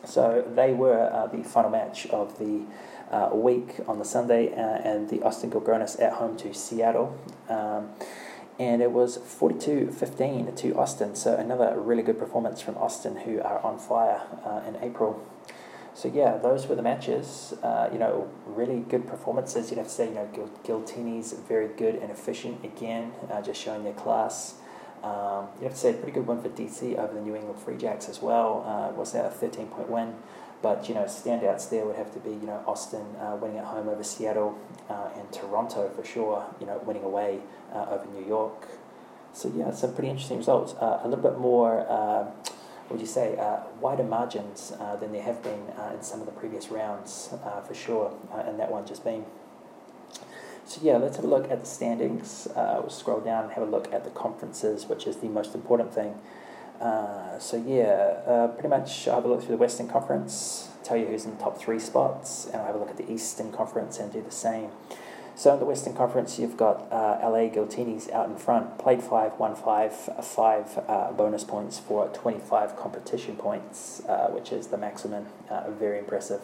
So 0.05 0.43
they 0.55 0.73
were 0.73 1.11
uh, 1.11 1.27
the 1.27 1.43
final 1.43 1.69
match 1.69 2.07
of 2.07 2.37
the 2.39 2.65
uh, 3.11 3.29
week 3.33 3.75
on 3.87 3.99
the 3.99 4.05
Sunday, 4.05 4.53
uh, 4.53 4.57
and 4.57 5.09
the 5.09 5.21
Austin 5.21 5.51
Gilgronis 5.51 6.01
at 6.01 6.13
home 6.13 6.37
to 6.37 6.53
Seattle. 6.53 7.17
Um, 7.49 7.89
and 8.59 8.81
it 8.81 8.91
was 8.91 9.17
42 9.17 9.91
15 9.91 10.55
to 10.55 10.75
Austin, 10.75 11.15
so 11.15 11.35
another 11.35 11.79
really 11.79 12.01
good 12.01 12.17
performance 12.17 12.59
from 12.59 12.75
Austin, 12.77 13.17
who 13.17 13.39
are 13.41 13.59
on 13.63 13.77
fire 13.77 14.23
uh, 14.43 14.61
in 14.67 14.75
April. 14.81 15.23
So, 15.97 16.11
yeah, 16.13 16.37
those 16.37 16.67
were 16.67 16.75
the 16.75 16.83
matches. 16.83 17.55
Uh, 17.63 17.89
you 17.91 17.97
know, 17.97 18.29
really 18.45 18.81
good 18.81 19.07
performances. 19.07 19.71
You'd 19.71 19.79
have 19.79 19.87
to 19.87 19.91
say, 19.91 20.09
you 20.09 20.13
know, 20.13 20.29
Gil- 20.31 20.51
Giltini's 20.63 21.33
very 21.33 21.69
good 21.69 21.95
and 21.95 22.11
efficient 22.11 22.63
again, 22.63 23.13
uh, 23.31 23.41
just 23.41 23.59
showing 23.59 23.83
their 23.83 23.93
class. 23.93 24.53
Um, 25.01 25.47
you 25.57 25.63
have 25.63 25.71
to 25.71 25.79
say, 25.79 25.89
a 25.89 25.93
pretty 25.93 26.11
good 26.11 26.27
win 26.27 26.39
for 26.39 26.49
DC 26.49 26.99
over 26.99 27.15
the 27.15 27.21
New 27.21 27.35
England 27.35 27.59
Free 27.59 27.77
Jacks 27.77 28.09
as 28.09 28.21
well. 28.21 28.63
Uh, 28.67 28.95
was 28.95 29.13
that 29.13 29.25
a 29.25 29.31
13 29.31 29.65
point 29.69 29.89
win? 29.89 30.13
But 30.61 30.87
you 30.87 30.93
know, 30.93 31.05
standouts 31.05 31.67
there 31.71 31.83
would 31.83 31.95
have 31.95 32.13
to 32.13 32.19
be 32.19 32.29
you 32.29 32.45
know 32.45 32.63
Austin 32.67 33.15
uh, 33.19 33.35
winning 33.35 33.57
at 33.57 33.65
home 33.65 33.89
over 33.89 34.03
Seattle 34.03 34.55
uh, 34.89 35.09
and 35.17 35.31
Toronto 35.33 35.89
for 35.89 36.03
sure. 36.03 36.45
You 36.59 36.67
know, 36.67 36.79
winning 36.85 37.03
away 37.03 37.39
uh, 37.73 37.87
over 37.89 38.05
New 38.13 38.25
York. 38.27 38.67
So 39.33 39.51
yeah, 39.55 39.71
some 39.71 39.95
pretty 39.95 40.09
interesting 40.09 40.37
results. 40.37 40.75
A 40.79 41.07
little 41.07 41.23
bit 41.23 41.39
more. 41.39 41.85
Uh, 42.87 42.93
would 42.93 43.01
you 43.01 43.07
say 43.07 43.37
uh, 43.37 43.59
wider 43.81 44.03
margins 44.03 44.73
than 44.99 45.11
there 45.11 45.23
have 45.23 45.43
been 45.43 45.61
in 45.93 46.01
some 46.01 46.19
of 46.19 46.25
the 46.25 46.31
previous 46.31 46.69
rounds 46.69 47.33
for 47.67 47.73
sure, 47.73 48.13
and 48.33 48.59
that 48.59 48.71
one 48.71 48.85
just 48.85 49.03
being 49.03 49.25
so 50.67 50.81
yeah, 50.83 50.97
let's 50.97 51.15
have 51.15 51.23
a 51.23 51.29
look 51.29 51.49
at 51.49 51.61
the 51.61 51.65
standings. 51.65 52.45
Uh, 52.47 52.79
we'll 52.81 52.89
scroll 52.89 53.21
down 53.21 53.45
and 53.45 53.53
have 53.53 53.63
a 53.63 53.71
look 53.71 53.93
at 53.93 54.03
the 54.03 54.09
conferences, 54.09 54.85
which 54.85 55.07
is 55.07 55.15
the 55.17 55.29
most 55.29 55.55
important 55.55 55.93
thing. 55.93 56.13
Uh, 56.81 57.39
so 57.39 57.55
yeah, 57.55 58.19
uh, 58.27 58.47
pretty 58.49 58.67
much 58.67 59.07
I'll 59.07 59.15
have 59.15 59.25
a 59.25 59.29
look 59.29 59.39
through 59.39 59.55
the 59.55 59.61
Western 59.61 59.87
Conference, 59.87 60.67
tell 60.83 60.97
you 60.97 61.05
who's 61.05 61.23
in 61.23 61.31
the 61.31 61.41
top 61.41 61.57
three 61.57 61.79
spots, 61.79 62.47
and 62.47 62.57
I'll 62.57 62.65
have 62.65 62.75
a 62.75 62.79
look 62.79 62.89
at 62.89 62.97
the 62.97 63.09
Eastern 63.09 63.53
Conference 63.53 63.97
and 63.97 64.11
do 64.11 64.21
the 64.21 64.29
same. 64.29 64.71
So 65.37 65.53
in 65.53 65.59
the 65.59 65.65
Western 65.65 65.93
Conference, 65.93 66.39
you've 66.39 66.57
got 66.57 66.91
uh, 66.91 67.19
LA 67.21 67.47
Giltinis 67.53 68.11
out 68.11 68.27
in 68.27 68.37
front, 68.37 68.79
played 68.79 69.03
five, 69.03 69.33
won 69.37 69.53
five, 69.55 69.93
five 69.93 70.79
uh, 70.87 71.11
bonus 71.11 71.43
points 71.43 71.77
for 71.77 72.07
25 72.07 72.75
competition 72.75 73.35
points, 73.35 74.03
uh, 74.09 74.29
which 74.29 74.51
is 74.51 74.69
the 74.69 74.77
maximum. 74.77 75.27
Uh, 75.47 75.69
very 75.69 75.99
impressive. 75.99 76.41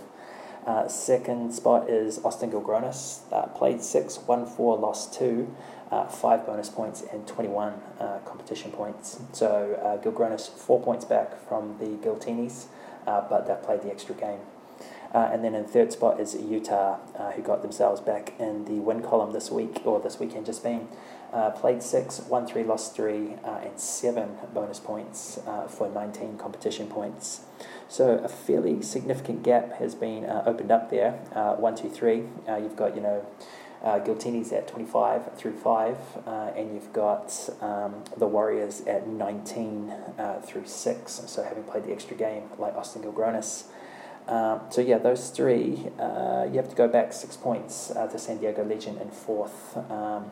Uh, 0.67 0.87
second 0.87 1.51
spot 1.55 1.89
is 1.89 2.23
Austin 2.23 2.51
Gilgronis, 2.51 3.21
uh, 3.31 3.47
played 3.47 3.81
six, 3.81 4.19
won 4.27 4.45
four, 4.45 4.77
lost 4.77 5.11
two 5.11 5.51
uh, 5.89 6.05
five 6.05 6.45
bonus 6.45 6.69
points 6.69 7.03
and 7.11 7.27
21 7.27 7.73
uh, 7.99 8.19
competition 8.25 8.71
points. 8.71 9.19
So 9.31 9.73
uh, 9.81 10.03
Gilgronis 10.03 10.47
four 10.47 10.79
points 10.79 11.03
back 11.03 11.43
from 11.47 11.79
the 11.79 11.97
Giltinis, 12.07 12.65
uh, 13.07 13.27
but 13.27 13.47
they 13.47 13.55
played 13.65 13.81
the 13.81 13.89
extra 13.89 14.13
game. 14.13 14.39
Uh, 15.13 15.29
and 15.31 15.43
then 15.43 15.53
in 15.53 15.65
third 15.65 15.91
spot 15.91 16.19
is 16.19 16.35
Utah, 16.35 16.97
uh, 17.17 17.31
who 17.31 17.41
got 17.41 17.61
themselves 17.61 18.01
back 18.01 18.33
in 18.39 18.65
the 18.65 18.73
win 18.73 19.01
column 19.01 19.31
this 19.31 19.51
week, 19.51 19.81
or 19.85 19.99
this 19.99 20.19
weekend 20.19 20.45
just 20.45 20.63
been. 20.63 20.87
Uh, 21.31 21.49
played 21.49 21.81
six, 21.81 22.19
won 22.21 22.45
three, 22.45 22.63
lost 22.63 22.95
three, 22.95 23.35
and 23.43 23.79
seven 23.79 24.37
bonus 24.53 24.79
points 24.79 25.39
for 25.67 25.89
19 25.89 26.37
competition 26.37 26.87
points. 26.87 27.41
So 27.87 28.19
a 28.19 28.27
fairly 28.27 28.83
significant 28.83 29.41
gap 29.41 29.73
has 29.79 29.95
been 29.95 30.25
opened 30.25 30.71
up 30.71 30.91
there. 30.91 31.13
one, 31.57 31.75
two, 31.75 31.89
three. 31.89 32.25
you've 32.47 32.75
got, 32.75 32.95
you 32.95 33.01
know, 33.01 33.25
uh, 33.83 33.99
Giltini's 33.99 34.53
at 34.53 34.67
25 34.67 35.33
through 35.35 35.57
5, 35.57 35.97
uh, 36.25 36.29
and 36.55 36.73
you've 36.73 36.93
got 36.93 37.49
um, 37.59 38.03
the 38.15 38.25
Warriors 38.25 38.81
at 38.87 39.07
19 39.07 39.89
uh, 40.17 40.39
through 40.41 40.65
6, 40.65 41.11
so 41.11 41.43
having 41.43 41.63
played 41.63 41.83
the 41.83 41.91
extra 41.91 42.15
game 42.15 42.43
like 42.57 42.75
Austin 42.75 43.03
Gilgronis. 43.03 43.65
Um, 44.27 44.61
so, 44.69 44.81
yeah, 44.81 44.97
those 44.97 45.29
three, 45.29 45.87
uh, 45.99 46.47
you 46.49 46.57
have 46.57 46.69
to 46.69 46.75
go 46.75 46.87
back 46.87 47.13
six 47.13 47.35
points 47.35 47.91
uh, 47.91 48.07
to 48.07 48.17
San 48.17 48.37
Diego 48.37 48.63
Legion 48.63 48.97
in 48.97 49.09
fourth, 49.11 49.77
um, 49.91 50.31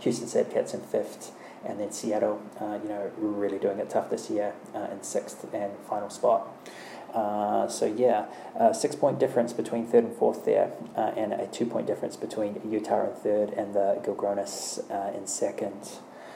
Houston 0.00 0.44
Cats 0.44 0.74
in 0.74 0.80
fifth, 0.80 1.32
and 1.64 1.80
then 1.80 1.90
Seattle, 1.90 2.40
uh, 2.60 2.78
you 2.82 2.88
know, 2.88 3.10
really 3.16 3.58
doing 3.58 3.78
it 3.78 3.90
tough 3.90 4.10
this 4.10 4.30
year 4.30 4.54
in 4.92 5.02
sixth 5.02 5.46
and 5.52 5.72
final 5.88 6.10
spot. 6.10 6.48
Uh, 7.16 7.66
so 7.66 7.86
yeah, 7.86 8.26
uh, 8.60 8.74
six 8.74 8.94
point 8.94 9.18
difference 9.18 9.54
between 9.54 9.86
third 9.86 10.04
and 10.04 10.14
fourth 10.14 10.44
there, 10.44 10.72
uh, 10.96 11.12
and 11.16 11.32
a 11.32 11.46
two 11.46 11.64
point 11.64 11.86
difference 11.86 12.14
between 12.14 12.60
Utah 12.70 13.08
in 13.08 13.14
third 13.14 13.50
and 13.50 13.74
the 13.74 13.98
Gilgronis 14.04 14.78
uh, 14.90 15.16
in 15.16 15.26
second. 15.26 15.88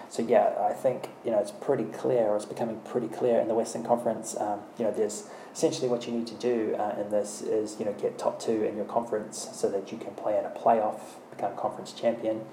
So 0.09 0.23
yeah, 0.23 0.55
I 0.59 0.73
think 0.73 1.11
you 1.23 1.33
know 1.33 1.39
it's 1.39 1.51
pretty 1.51 1.85
clear, 1.85 2.29
or 2.29 2.37
it's 2.37 2.47
becoming 2.47 2.81
pretty 2.81 3.09
clear 3.09 3.41
in 3.41 3.49
the 3.49 3.55
Western 3.55 3.85
Conference. 3.85 4.35
Um, 4.39 4.61
you 4.79 4.87
know, 4.87 4.91
there's 4.91 5.29
essentially 5.53 5.89
what 5.89 6.07
you 6.07 6.13
need 6.13 6.27
to 6.27 6.35
do 6.35 6.75
uh, 6.79 7.01
in 7.01 7.11
this 7.11 7.43
is 7.43 7.79
you 7.79 7.85
know 7.85 7.93
get 7.95 8.19
top 8.19 8.41
two 8.41 8.65
in 8.65 8.77
your 8.77 8.87
conference 8.87 9.49
so 9.53 9.69
that 9.71 9.91
you 9.93 9.99
can 9.99 10.15
play 10.15 10.39
in 10.39 10.45
a 10.45 10.51
playoff, 10.51 11.01
become 11.31 11.57
conference 11.57 11.93
champion. 11.93 12.45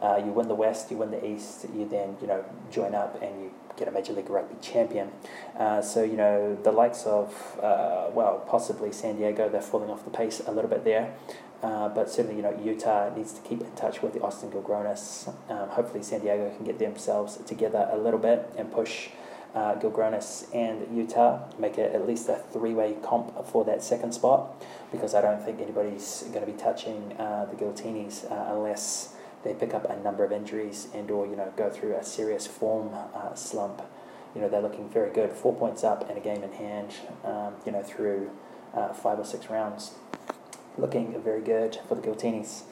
Uh, 0.00 0.20
you 0.24 0.30
win 0.30 0.46
the 0.46 0.54
West, 0.54 0.90
you 0.92 0.96
win 0.96 1.10
the 1.10 1.26
East, 1.26 1.66
you 1.74 1.86
then 1.88 2.16
you 2.20 2.26
know 2.26 2.44
join 2.70 2.94
up 2.94 3.20
and 3.20 3.42
you 3.42 3.50
get 3.78 3.88
a 3.88 3.90
Major 3.90 4.12
League 4.12 4.28
Rugby 4.28 4.56
champion. 4.60 5.10
Uh, 5.56 5.80
so, 5.80 6.02
you 6.02 6.16
know, 6.16 6.58
the 6.62 6.72
likes 6.72 7.04
of, 7.04 7.32
uh, 7.62 8.10
well, 8.12 8.44
possibly 8.48 8.92
San 8.92 9.16
Diego, 9.16 9.48
they're 9.48 9.62
falling 9.62 9.88
off 9.88 10.04
the 10.04 10.10
pace 10.10 10.42
a 10.46 10.50
little 10.50 10.68
bit 10.68 10.84
there. 10.84 11.14
Uh, 11.62 11.88
but 11.88 12.08
certainly, 12.08 12.36
you 12.36 12.42
know, 12.42 12.56
Utah 12.62 13.14
needs 13.14 13.32
to 13.32 13.40
keep 13.40 13.60
in 13.60 13.70
touch 13.72 14.00
with 14.00 14.12
the 14.12 14.20
Austin 14.20 14.50
Gilgronis. 14.50 15.28
Um, 15.48 15.68
hopefully, 15.70 16.04
San 16.04 16.20
Diego 16.20 16.54
can 16.54 16.64
get 16.64 16.78
themselves 16.78 17.36
together 17.46 17.88
a 17.90 17.98
little 17.98 18.20
bit 18.20 18.48
and 18.56 18.70
push 18.70 19.08
uh, 19.54 19.74
Gilgronis 19.76 20.52
and 20.54 20.96
Utah, 20.96 21.40
make 21.58 21.78
it 21.78 21.94
at 21.94 22.06
least 22.06 22.28
a 22.28 22.36
three 22.52 22.74
way 22.74 22.96
comp 23.02 23.46
for 23.46 23.64
that 23.64 23.82
second 23.82 24.12
spot, 24.12 24.62
because 24.92 25.14
I 25.14 25.20
don't 25.20 25.42
think 25.42 25.60
anybody's 25.60 26.24
going 26.32 26.44
to 26.44 26.52
be 26.52 26.58
touching 26.58 27.14
uh, 27.18 27.46
the 27.46 27.56
Giltinis 27.56 28.30
uh, 28.30 28.54
unless 28.54 29.14
they 29.44 29.54
pick 29.54 29.72
up 29.72 29.88
a 29.88 29.96
number 30.00 30.24
of 30.24 30.32
injuries 30.32 30.88
and 30.94 31.10
or 31.10 31.26
you 31.26 31.36
know 31.36 31.52
go 31.56 31.70
through 31.70 31.94
a 31.94 32.04
serious 32.04 32.46
form 32.46 32.90
uh, 32.92 33.34
slump, 33.34 33.82
you 34.34 34.40
know 34.40 34.48
they're 34.48 34.62
looking 34.62 34.88
very 34.88 35.12
good. 35.12 35.32
Four 35.32 35.54
points 35.54 35.84
up 35.84 36.08
and 36.08 36.18
a 36.18 36.20
game 36.20 36.42
in 36.42 36.52
hand, 36.52 36.94
um, 37.24 37.54
you 37.64 37.72
know 37.72 37.82
through 37.82 38.30
uh, 38.74 38.92
five 38.92 39.18
or 39.18 39.24
six 39.24 39.48
rounds, 39.48 39.92
looking 40.76 41.20
very 41.22 41.40
good 41.40 41.78
for 41.88 41.94
the 41.94 42.02
Giltinis. 42.02 42.62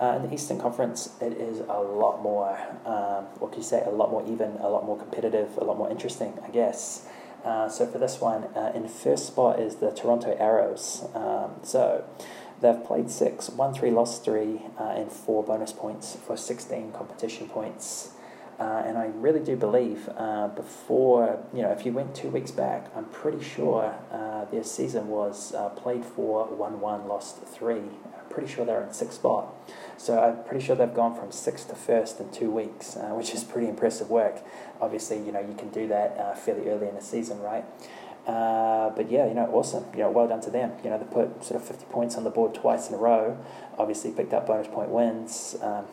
Uh, 0.00 0.16
in 0.16 0.22
the 0.22 0.32
Eastern 0.32 0.58
Conference, 0.58 1.10
it 1.20 1.34
is 1.34 1.60
a 1.60 1.78
lot 1.78 2.22
more, 2.22 2.58
um, 2.86 3.24
what 3.38 3.52
can 3.52 3.60
you 3.60 3.66
say, 3.66 3.82
a 3.84 3.90
lot 3.90 4.10
more 4.10 4.24
even, 4.26 4.52
a 4.62 4.68
lot 4.68 4.86
more 4.86 4.96
competitive, 4.96 5.58
a 5.58 5.64
lot 5.64 5.76
more 5.76 5.90
interesting, 5.90 6.38
I 6.42 6.48
guess. 6.48 7.06
Uh, 7.44 7.68
so 7.68 7.86
for 7.86 7.98
this 7.98 8.18
one, 8.18 8.44
uh, 8.56 8.72
in 8.74 8.88
first 8.88 9.26
spot 9.26 9.60
is 9.60 9.76
the 9.76 9.90
Toronto 9.90 10.34
Arrows. 10.38 11.04
Um, 11.14 11.50
so 11.62 12.04
they've 12.62 12.82
played 12.82 13.10
six, 13.10 13.50
won 13.50 13.74
three, 13.74 13.90
lost 13.90 14.24
three, 14.24 14.62
uh, 14.78 14.84
and 14.84 15.12
four 15.12 15.44
bonus 15.44 15.72
points 15.72 16.16
for 16.16 16.34
16 16.34 16.92
competition 16.92 17.48
points. 17.50 18.12
Uh, 18.58 18.82
and 18.86 18.96
I 18.96 19.06
really 19.06 19.40
do 19.40 19.54
believe 19.54 20.08
uh, 20.16 20.48
before, 20.48 21.44
you 21.52 21.60
know, 21.60 21.72
if 21.72 21.84
you 21.84 21.92
went 21.92 22.14
two 22.14 22.28
weeks 22.28 22.50
back, 22.50 22.90
I'm 22.96 23.06
pretty 23.06 23.42
sure 23.42 23.94
uh, 24.10 24.46
their 24.46 24.64
season 24.64 25.08
was 25.08 25.54
played 25.76 26.06
for 26.06 26.46
1 26.46 26.80
1, 26.80 27.06
lost 27.06 27.42
3. 27.44 27.82
Pretty 28.30 28.48
sure 28.48 28.64
they're 28.64 28.82
in 28.82 28.92
sixth 28.92 29.18
spot. 29.18 29.54
So 29.96 30.18
I'm 30.18 30.44
pretty 30.44 30.64
sure 30.64 30.76
they've 30.76 30.94
gone 30.94 31.14
from 31.14 31.30
sixth 31.30 31.68
to 31.68 31.74
first 31.74 32.20
in 32.20 32.30
two 32.30 32.50
weeks, 32.50 32.96
uh, 32.96 33.00
which 33.10 33.34
is 33.34 33.44
pretty 33.44 33.68
impressive 33.68 34.08
work. 34.08 34.42
Obviously, 34.80 35.18
you 35.18 35.32
know 35.32 35.40
you 35.40 35.54
can 35.54 35.68
do 35.68 35.88
that 35.88 36.16
uh, 36.16 36.34
fairly 36.34 36.68
early 36.68 36.88
in 36.88 36.94
the 36.94 37.02
season, 37.02 37.40
right? 37.40 37.64
Uh, 38.26 38.90
but 38.90 39.10
yeah, 39.10 39.26
you 39.26 39.34
know, 39.34 39.46
awesome. 39.52 39.84
You 39.92 40.00
know, 40.00 40.10
well 40.10 40.28
done 40.28 40.40
to 40.42 40.50
them. 40.50 40.72
You 40.84 40.90
know, 40.90 40.98
they 40.98 41.04
put 41.04 41.44
sort 41.44 41.60
of 41.60 41.66
50 41.66 41.86
points 41.86 42.16
on 42.16 42.24
the 42.24 42.30
board 42.30 42.54
twice 42.54 42.88
in 42.88 42.94
a 42.94 42.98
row. 42.98 43.38
Obviously, 43.78 44.10
picked 44.12 44.32
up 44.32 44.46
bonus 44.46 44.68
point 44.68 44.90
wins. 44.90 45.56
Um, 45.62 45.86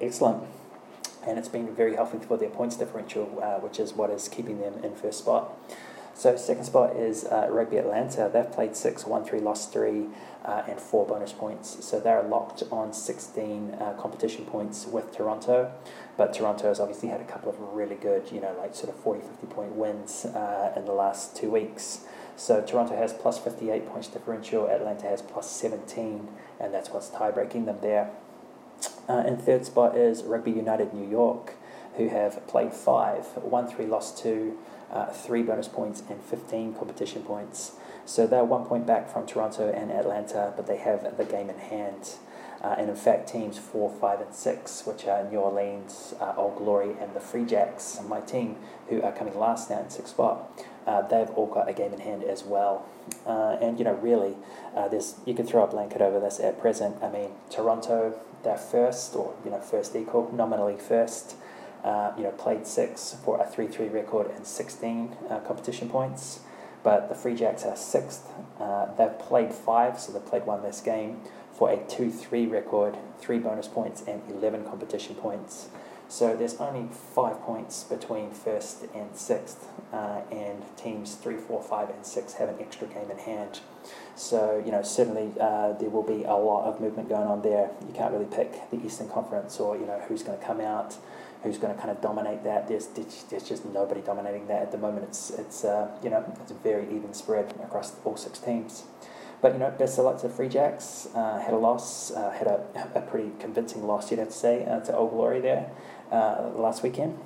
excellent. 0.00 0.44
And 1.26 1.38
it's 1.38 1.48
been 1.48 1.72
very 1.74 1.94
healthy 1.94 2.18
for 2.18 2.36
their 2.36 2.50
points 2.50 2.76
differential, 2.76 3.38
uh, 3.42 3.58
which 3.60 3.78
is 3.78 3.92
what 3.92 4.10
is 4.10 4.28
keeping 4.28 4.60
them 4.60 4.82
in 4.82 4.94
first 4.94 5.18
spot. 5.18 5.52
So 6.22 6.36
second 6.36 6.62
spot 6.62 6.94
is 6.94 7.24
uh, 7.24 7.48
Rugby 7.50 7.78
Atlanta. 7.78 8.30
They've 8.32 8.48
played 8.48 8.76
six, 8.76 9.04
won 9.04 9.24
three, 9.24 9.40
lost 9.40 9.72
three, 9.72 10.06
uh, 10.44 10.62
and 10.68 10.78
four 10.78 11.04
bonus 11.04 11.32
points. 11.32 11.84
So 11.84 11.98
they're 11.98 12.22
locked 12.22 12.62
on 12.70 12.92
16 12.92 13.72
uh, 13.74 13.94
competition 13.94 14.44
points 14.44 14.86
with 14.86 15.10
Toronto. 15.10 15.72
But 16.16 16.32
Toronto 16.32 16.68
has 16.68 16.78
obviously 16.78 17.08
had 17.08 17.20
a 17.20 17.24
couple 17.24 17.50
of 17.50 17.58
really 17.58 17.96
good, 17.96 18.30
you 18.30 18.40
know, 18.40 18.54
like 18.56 18.76
sort 18.76 18.90
of 18.90 19.02
40, 19.02 19.20
50 19.20 19.46
point 19.48 19.72
wins 19.72 20.24
uh, 20.26 20.72
in 20.76 20.84
the 20.84 20.92
last 20.92 21.34
two 21.34 21.50
weeks. 21.50 22.04
So 22.36 22.62
Toronto 22.62 22.94
has 22.94 23.12
plus 23.12 23.40
58 23.40 23.88
points 23.88 24.06
differential, 24.06 24.68
Atlanta 24.68 25.08
has 25.08 25.22
plus 25.22 25.50
17, 25.50 26.28
and 26.60 26.72
that's 26.72 26.90
what's 26.90 27.08
tie 27.08 27.32
breaking 27.32 27.64
them 27.64 27.78
there. 27.82 28.12
Uh, 29.08 29.24
in 29.26 29.38
third 29.38 29.66
spot 29.66 29.96
is 29.96 30.22
Rugby 30.22 30.52
United 30.52 30.94
New 30.94 31.10
York, 31.10 31.54
who 31.96 32.08
have 32.08 32.46
played 32.46 32.72
five, 32.72 33.26
won 33.36 33.68
three, 33.68 33.86
lost 33.86 34.18
two, 34.18 34.58
uh, 34.90 35.06
three 35.06 35.42
bonus 35.42 35.68
points, 35.68 36.02
and 36.08 36.20
15 36.22 36.74
competition 36.74 37.22
points. 37.22 37.72
So 38.04 38.26
they're 38.26 38.44
one 38.44 38.64
point 38.64 38.86
back 38.86 39.08
from 39.10 39.26
Toronto 39.26 39.70
and 39.70 39.90
Atlanta, 39.90 40.52
but 40.56 40.66
they 40.66 40.78
have 40.78 41.16
the 41.16 41.24
game 41.24 41.48
in 41.50 41.58
hand. 41.58 42.16
Uh, 42.62 42.76
and 42.78 42.88
in 42.88 42.96
fact, 42.96 43.28
teams 43.28 43.58
four, 43.58 43.90
five, 44.00 44.20
and 44.20 44.32
six, 44.32 44.86
which 44.86 45.04
are 45.06 45.28
New 45.28 45.38
Orleans, 45.38 46.14
uh, 46.20 46.34
Old 46.36 46.58
Glory, 46.58 46.94
and 47.00 47.12
the 47.12 47.20
Free 47.20 47.44
Jacks, 47.44 48.00
my 48.06 48.20
team, 48.20 48.56
who 48.88 49.02
are 49.02 49.10
coming 49.10 49.36
last 49.36 49.68
now 49.68 49.80
in 49.80 49.90
sixth 49.90 50.10
spot, 50.10 50.64
uh, 50.86 51.02
they've 51.02 51.30
all 51.30 51.46
got 51.46 51.68
a 51.68 51.72
game 51.72 51.92
in 51.92 52.00
hand 52.00 52.22
as 52.22 52.44
well. 52.44 52.86
Uh, 53.26 53.56
and 53.60 53.78
you 53.78 53.84
know, 53.84 53.94
really, 53.94 54.36
uh, 54.76 54.86
there's 54.86 55.16
you 55.26 55.34
can 55.34 55.44
throw 55.44 55.64
a 55.64 55.66
blanket 55.66 56.00
over 56.00 56.20
this 56.20 56.38
at 56.38 56.60
present. 56.60 57.02
I 57.02 57.10
mean, 57.10 57.30
Toronto, 57.50 58.20
they're 58.44 58.56
first, 58.56 59.16
or 59.16 59.34
you 59.44 59.50
know, 59.50 59.60
first 59.60 59.96
equal, 59.96 60.30
nominally 60.32 60.76
first. 60.76 61.34
Uh, 61.84 62.12
you 62.16 62.22
know, 62.22 62.30
played 62.30 62.66
six 62.66 63.16
for 63.24 63.40
a 63.40 63.46
3 63.46 63.66
3 63.66 63.88
record 63.88 64.30
and 64.30 64.46
16 64.46 65.16
uh, 65.28 65.40
competition 65.40 65.88
points. 65.88 66.40
But 66.84 67.08
the 67.08 67.14
Free 67.14 67.34
Jacks 67.34 67.64
are 67.64 67.76
sixth. 67.76 68.28
Uh, 68.60 68.86
they've 68.96 69.18
played 69.18 69.52
five, 69.52 69.98
so 69.98 70.12
they've 70.12 70.24
played 70.24 70.46
one 70.46 70.62
less 70.62 70.80
game 70.80 71.20
for 71.52 71.70
a 71.70 71.76
2 71.88 72.10
3 72.10 72.46
record, 72.46 72.96
three 73.18 73.38
bonus 73.38 73.68
points, 73.68 74.02
and 74.06 74.22
11 74.30 74.64
competition 74.64 75.14
points. 75.14 75.68
So 76.12 76.36
there's 76.36 76.56
only 76.56 76.88
five 76.92 77.40
points 77.40 77.84
between 77.84 78.32
first 78.32 78.84
and 78.94 79.16
sixth, 79.16 79.66
uh, 79.94 80.20
and 80.30 80.62
teams 80.76 81.14
three, 81.14 81.38
four, 81.38 81.62
five, 81.62 81.88
and 81.88 82.04
six 82.04 82.34
have 82.34 82.50
an 82.50 82.56
extra 82.60 82.86
game 82.86 83.10
in 83.10 83.16
hand. 83.16 83.60
So, 84.14 84.62
you 84.62 84.70
know, 84.72 84.82
certainly 84.82 85.32
uh, 85.40 85.72
there 85.72 85.88
will 85.88 86.02
be 86.02 86.24
a 86.24 86.34
lot 86.34 86.66
of 86.66 86.82
movement 86.82 87.08
going 87.08 87.26
on 87.26 87.40
there. 87.40 87.70
You 87.80 87.94
can't 87.94 88.12
really 88.12 88.26
pick 88.26 88.70
the 88.70 88.84
Eastern 88.84 89.08
Conference 89.08 89.58
or, 89.58 89.78
you 89.78 89.86
know, 89.86 90.02
who's 90.06 90.22
going 90.22 90.38
to 90.38 90.44
come 90.44 90.60
out 90.60 90.96
who's 91.42 91.58
going 91.58 91.74
to 91.74 91.80
kind 91.80 91.90
of 91.90 92.00
dominate 92.00 92.44
that. 92.44 92.68
There's, 92.68 92.86
there's 92.86 93.48
just 93.48 93.64
nobody 93.64 94.00
dominating 94.00 94.46
that 94.46 94.62
at 94.62 94.72
the 94.72 94.78
moment. 94.78 95.06
It's, 95.08 95.30
it's 95.30 95.64
uh, 95.64 95.90
you 96.02 96.10
know, 96.10 96.24
it's 96.40 96.52
a 96.52 96.54
very 96.54 96.84
even 96.84 97.12
spread 97.14 97.54
across 97.62 97.92
all 98.04 98.16
six 98.16 98.38
teams. 98.38 98.84
But, 99.40 99.54
you 99.54 99.58
know, 99.58 99.70
best 99.76 99.98
of 99.98 100.04
luck 100.04 100.20
to 100.20 100.28
Free 100.28 100.48
Jacks. 100.48 101.08
Uh, 101.14 101.40
had 101.40 101.52
a 101.52 101.56
loss, 101.56 102.12
uh, 102.12 102.30
had 102.30 102.46
a, 102.46 102.64
a 102.94 103.00
pretty 103.00 103.32
convincing 103.40 103.84
loss, 103.84 104.10
you'd 104.10 104.20
have 104.20 104.28
to 104.28 104.34
say, 104.34 104.64
uh, 104.64 104.80
to 104.80 104.96
Old 104.96 105.10
Glory 105.10 105.40
there 105.40 105.68
uh, 106.12 106.50
last 106.54 106.84
weekend. 106.84 107.18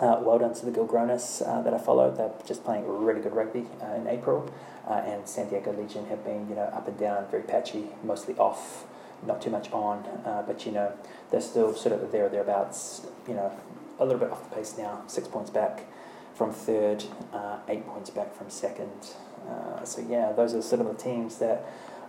Uh, 0.00 0.20
well 0.22 0.38
done 0.38 0.54
to 0.54 0.66
the 0.66 0.72
Gilgronis 0.72 1.38
that 1.64 1.72
I 1.72 1.78
followed. 1.78 2.16
They're 2.16 2.32
just 2.46 2.64
playing 2.64 2.84
really 2.88 3.20
good 3.20 3.34
rugby 3.34 3.66
in 3.94 4.08
April. 4.08 4.52
and 4.88 5.28
San 5.28 5.48
Diego 5.48 5.72
Legion 5.72 6.06
have 6.06 6.24
been, 6.24 6.48
you 6.48 6.56
know, 6.56 6.62
up 6.62 6.88
and 6.88 6.98
down, 6.98 7.26
very 7.30 7.44
patchy, 7.44 7.90
mostly 8.02 8.34
off 8.34 8.86
not 9.24 9.40
too 9.40 9.50
much 9.50 9.70
on, 9.72 9.98
uh, 10.24 10.42
but 10.46 10.66
you 10.66 10.72
know 10.72 10.92
they're 11.30 11.40
still 11.40 11.74
sort 11.74 11.94
of 11.94 12.12
there 12.12 12.26
or 12.26 12.28
thereabouts. 12.28 13.06
You 13.28 13.34
know, 13.34 13.52
a 13.98 14.04
little 14.04 14.20
bit 14.20 14.30
off 14.30 14.48
the 14.48 14.56
pace 14.56 14.76
now, 14.76 15.02
six 15.06 15.28
points 15.28 15.50
back 15.50 15.84
from 16.34 16.52
third, 16.52 17.04
uh, 17.32 17.58
eight 17.68 17.86
points 17.86 18.10
back 18.10 18.34
from 18.34 18.50
second. 18.50 19.14
Uh, 19.48 19.84
so 19.84 20.04
yeah, 20.06 20.32
those 20.32 20.54
are 20.54 20.62
sort 20.62 20.80
of 20.80 20.88
the 20.88 21.02
teams 21.02 21.38
that 21.38 21.64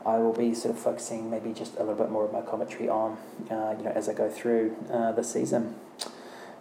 I 0.06 0.18
will 0.18 0.34
be 0.34 0.54
sort 0.54 0.76
of 0.76 0.82
focusing 0.82 1.30
maybe 1.30 1.54
just 1.54 1.76
a 1.76 1.80
little 1.80 1.96
bit 1.96 2.10
more 2.10 2.26
of 2.26 2.34
my 2.34 2.42
commentary 2.42 2.90
on, 2.90 3.18
uh, 3.50 3.76
you 3.78 3.84
know, 3.84 3.92
as 3.96 4.10
I 4.10 4.14
go 4.14 4.30
through 4.30 4.76
uh, 4.92 5.12
the 5.14 5.24
season. 5.24 5.76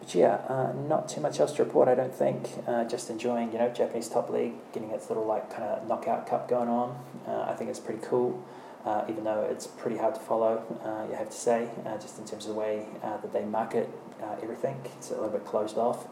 But 0.01 0.15
yeah, 0.15 0.35
uh, 0.49 0.73
not 0.89 1.09
too 1.09 1.21
much 1.21 1.41
else 1.41 1.53
to 1.53 1.65
report, 1.65 1.89
I 1.89 1.95
don't 1.95 2.15
think. 2.15 2.51
just 2.89 3.11
enjoying, 3.11 3.53
you 3.53 3.59
know, 3.59 3.71
Japanese 3.71 4.09
Top 4.09 4.31
League, 4.31 4.53
getting 4.73 4.91
its 4.91 5.09
little 5.09 5.27
like 5.27 5.51
kind 5.51 5.65
of 5.65 5.89
knockout 5.89 6.29
cup 6.29 6.49
going 6.49 6.69
on. 6.69 6.97
I 7.27 7.55
think 7.55 7.71
it's 7.71 7.81
pretty 7.81 8.01
cool 8.03 8.45
uh, 8.87 9.05
even 9.09 9.25
though 9.25 9.43
it's 9.51 9.67
pretty 9.67 9.97
hard 9.97 10.15
to 10.15 10.21
follow, 10.21 10.63
uh, 10.85 11.11
you 11.11 11.17
have 11.17 11.29
to 11.29 11.37
say, 11.37 11.69
uh, 11.85 11.99
just 11.99 12.19
in 12.19 12.25
terms 12.25 12.47
of 12.47 12.55
the 12.55 12.59
way 12.59 12.87
uh, 13.03 13.17
that 13.17 13.33
they 13.33 13.45
market 13.45 13.91
uh, 14.23 14.37
everything. 14.41 14.81
It's 14.97 15.11
a 15.11 15.15
little 15.15 15.29
bit 15.29 15.45
closed 15.45 15.77
off, 15.77 16.07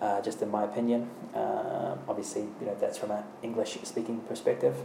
uh, 0.00 0.20
just 0.22 0.40
in 0.40 0.48
my 0.48 0.62
opinion. 0.62 1.10
obviously, 2.08 2.42
you 2.60 2.66
know 2.66 2.76
that's 2.80 2.98
from 2.98 3.10
an 3.10 3.24
English-speaking 3.42 4.20
perspective. 4.28 4.76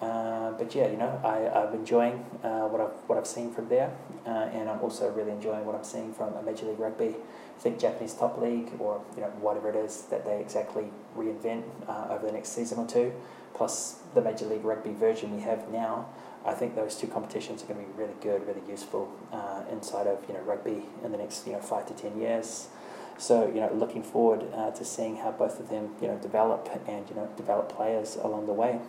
but 0.00 0.74
yeah, 0.74 0.88
you 0.88 0.96
know, 0.96 1.20
I, 1.22 1.36
I'm 1.60 1.74
enjoying 1.74 2.18
what 2.72 2.80
I've 2.80 2.96
what 3.06 3.18
I've 3.18 3.26
seen 3.26 3.52
from 3.52 3.68
there, 3.68 3.90
and 4.24 4.70
I'm 4.70 4.80
also 4.80 5.10
really 5.10 5.32
enjoying 5.32 5.66
what 5.66 5.74
I'm 5.74 5.84
seeing 5.84 6.14
from 6.14 6.32
a 6.34 6.42
Major 6.42 6.64
League 6.64 6.80
Rugby. 6.80 7.16
I 7.58 7.60
think 7.60 7.78
Japanese 7.78 8.14
Top 8.14 8.40
League, 8.40 8.70
or 8.78 9.02
you 9.14 9.20
know 9.20 9.30
whatever 9.40 9.68
it 9.68 9.76
is 9.76 10.04
that 10.10 10.24
they 10.24 10.40
exactly 10.40 10.86
reinvent 11.14 11.64
over 12.08 12.24
the 12.24 12.32
next 12.32 12.50
season 12.50 12.78
or 12.78 12.86
two, 12.86 13.12
plus 13.52 14.00
the 14.14 14.22
Major 14.22 14.46
League 14.46 14.64
Rugby 14.64 14.94
version 14.94 15.36
we 15.36 15.42
have 15.42 15.68
now. 15.68 16.08
I 16.48 16.54
think 16.54 16.74
those 16.74 16.96
two 16.96 17.06
competitions 17.06 17.62
are 17.62 17.66
going 17.66 17.84
to 17.84 17.92
be 17.92 17.98
really 17.98 18.14
good, 18.20 18.46
really 18.46 18.62
useful 18.68 19.12
uh, 19.32 19.62
inside 19.70 20.06
of 20.06 20.24
you 20.28 20.34
know 20.34 20.40
rugby 20.40 20.86
in 21.04 21.12
the 21.12 21.18
next 21.18 21.46
you 21.46 21.52
know 21.52 21.60
five 21.60 21.86
to 21.86 21.94
ten 21.94 22.18
years. 22.18 22.68
So 23.18 23.46
you 23.48 23.60
know, 23.60 23.70
looking 23.72 24.02
forward 24.02 24.46
uh, 24.54 24.70
to 24.70 24.84
seeing 24.84 25.16
how 25.16 25.32
both 25.32 25.60
of 25.60 25.68
them 25.68 25.90
you 26.00 26.08
know 26.08 26.16
develop 26.16 26.68
and 26.86 27.08
you 27.08 27.16
know 27.16 27.28
develop 27.36 27.68
players 27.68 28.16
along 28.16 28.46
the 28.46 28.52
way. 28.52 28.80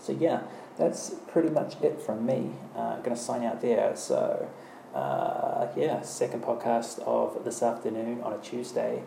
So 0.00 0.12
yeah, 0.12 0.42
that's 0.78 1.14
pretty 1.28 1.50
much 1.50 1.80
it 1.82 2.00
from 2.00 2.26
me. 2.26 2.52
Uh, 2.76 2.96
I'm 2.96 3.02
going 3.02 3.16
to 3.16 3.22
sign 3.22 3.44
out 3.44 3.60
there. 3.60 3.96
So 3.96 4.48
uh, 4.94 5.68
yeah, 5.76 6.02
second 6.02 6.42
podcast 6.42 6.98
of 7.00 7.44
this 7.44 7.62
afternoon 7.62 8.20
on 8.22 8.34
a 8.34 8.38
Tuesday. 8.38 9.02